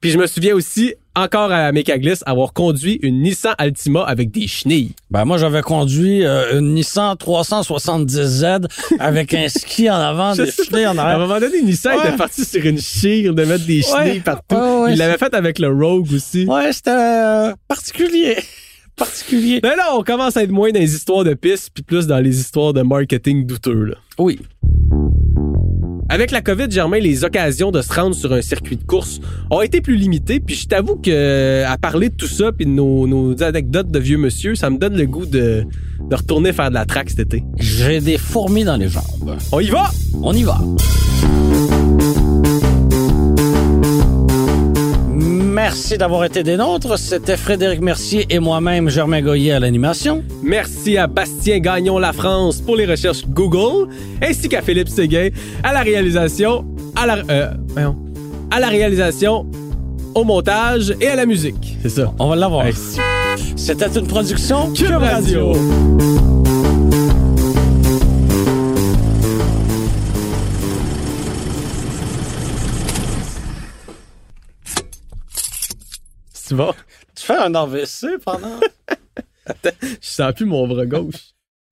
Puis 0.00 0.10
je 0.10 0.18
me 0.18 0.26
souviens 0.26 0.54
aussi 0.54 0.94
encore 1.16 1.50
à 1.50 1.72
Mécaglisse, 1.72 2.22
avoir 2.26 2.52
conduit 2.52 2.98
une 3.02 3.22
Nissan 3.22 3.54
Altima 3.58 4.04
avec 4.04 4.30
des 4.30 4.46
chenilles. 4.46 4.92
Ben 5.10 5.24
moi 5.24 5.38
j'avais 5.38 5.62
conduit 5.62 6.24
euh, 6.24 6.58
une 6.60 6.74
Nissan 6.74 7.14
370Z 7.14 8.66
avec 8.98 9.34
un 9.34 9.48
ski 9.48 9.90
en 9.90 9.94
avant, 9.96 10.34
des 10.34 10.50
chenilles 10.50 10.86
en 10.86 10.90
À 10.98 11.02
un 11.02 11.04
arrière. 11.04 11.18
moment 11.20 11.40
donné, 11.40 11.62
Nissan 11.62 11.96
Ouais. 11.98 12.08
était 12.08 12.16
parti 12.16 12.44
sur 12.44 12.64
une 12.64 12.78
chire 12.78 13.34
de 13.34 13.44
mettre 13.44 13.64
des 13.66 13.82
chenilles 13.82 14.12
Ouais. 14.12 14.20
partout. 14.20 14.56
Ouais, 14.56 14.92
Il 14.92 14.98
l'avait 14.98 15.18
fait 15.18 15.34
avec 15.34 15.58
le 15.58 15.68
Rogue 15.68 16.12
aussi. 16.12 16.44
Ouais, 16.46 16.72
c'était 16.72 16.90
euh, 16.90 17.52
particulier. 17.68 18.36
particulier. 18.96 19.60
Mais 19.62 19.76
là, 19.76 19.94
on 19.94 20.02
commence 20.02 20.36
à 20.36 20.42
être 20.42 20.50
moins 20.50 20.70
dans 20.70 20.80
les 20.80 20.94
histoires 20.94 21.24
de 21.24 21.34
pistes 21.34 21.70
puis 21.74 21.82
plus 21.82 22.06
dans 22.06 22.18
les 22.18 22.38
histoires 22.40 22.72
de 22.72 22.82
marketing 22.82 23.46
douteux. 23.46 23.84
là. 23.84 23.94
Oui. 24.18 24.38
Avec 26.08 26.30
la 26.30 26.40
COVID, 26.40 26.70
Germain, 26.70 26.98
les 26.98 27.24
occasions 27.24 27.72
de 27.72 27.82
se 27.82 27.92
rendre 27.92 28.14
sur 28.14 28.32
un 28.32 28.40
circuit 28.40 28.76
de 28.76 28.84
course 28.84 29.20
ont 29.50 29.60
été 29.60 29.80
plus 29.80 29.96
limitées. 29.96 30.38
Puis 30.38 30.54
je 30.54 30.68
t'avoue 30.68 30.96
que 30.96 31.64
à 31.64 31.76
parler 31.78 32.10
de 32.10 32.14
tout 32.14 32.28
ça 32.28 32.52
puis 32.52 32.64
de 32.64 32.70
nos, 32.70 33.06
nos 33.06 33.42
anecdotes 33.42 33.90
de 33.90 33.98
vieux 33.98 34.18
monsieur, 34.18 34.54
ça 34.54 34.70
me 34.70 34.78
donne 34.78 34.96
le 34.96 35.06
goût 35.06 35.26
de, 35.26 35.64
de 36.08 36.14
retourner 36.14 36.52
faire 36.52 36.68
de 36.68 36.74
la 36.74 36.84
track 36.84 37.10
cet 37.10 37.20
été. 37.20 37.42
J'ai 37.58 38.00
des 38.00 38.18
fourmis 38.18 38.64
dans 38.64 38.76
les 38.76 38.88
jambes. 38.88 39.36
On 39.50 39.60
y 39.60 39.68
va! 39.68 39.90
On 40.22 40.32
y 40.32 40.44
va. 40.44 40.60
Merci 45.68 45.98
d'avoir 45.98 46.24
été 46.24 46.44
des 46.44 46.56
nôtres. 46.56 46.96
C'était 46.96 47.36
Frédéric 47.36 47.80
Mercier 47.80 48.24
et 48.30 48.38
moi-même, 48.38 48.88
Germain 48.88 49.20
Goyer 49.20 49.50
à 49.50 49.58
l'animation. 49.58 50.22
Merci 50.40 50.96
à 50.96 51.08
Bastien 51.08 51.58
Gagnon 51.58 51.98
La 51.98 52.12
France 52.12 52.60
pour 52.60 52.76
les 52.76 52.86
recherches 52.86 53.26
Google, 53.26 53.90
ainsi 54.22 54.48
qu'à 54.48 54.62
Philippe 54.62 54.88
Séguin 54.88 55.30
à 55.64 55.72
la 55.72 55.80
réalisation, 55.80 56.64
à 56.94 57.06
la, 57.06 57.16
euh, 57.16 57.50
voyons, 57.70 57.96
à 58.52 58.60
la 58.60 58.68
réalisation, 58.68 59.44
au 60.14 60.22
montage 60.22 60.94
et 61.00 61.08
à 61.08 61.16
la 61.16 61.26
musique. 61.26 61.76
C'est 61.82 61.88
ça. 61.88 62.14
On 62.20 62.28
va 62.28 62.36
l'avoir. 62.36 62.66
C'était 63.56 63.88
une 63.88 64.06
production 64.06 64.72
Cube 64.72 64.92
Radio. 64.92 65.52
C'est 76.48 76.54
bon. 76.54 76.72
Tu 77.16 77.24
fais 77.24 77.38
un 77.38 77.52
AVC 77.56 78.18
pendant... 78.24 78.60
Je 79.64 79.96
sens 80.00 80.32
plus 80.32 80.44
mon 80.44 80.68
bras 80.68 80.86
gauche. 80.86 81.32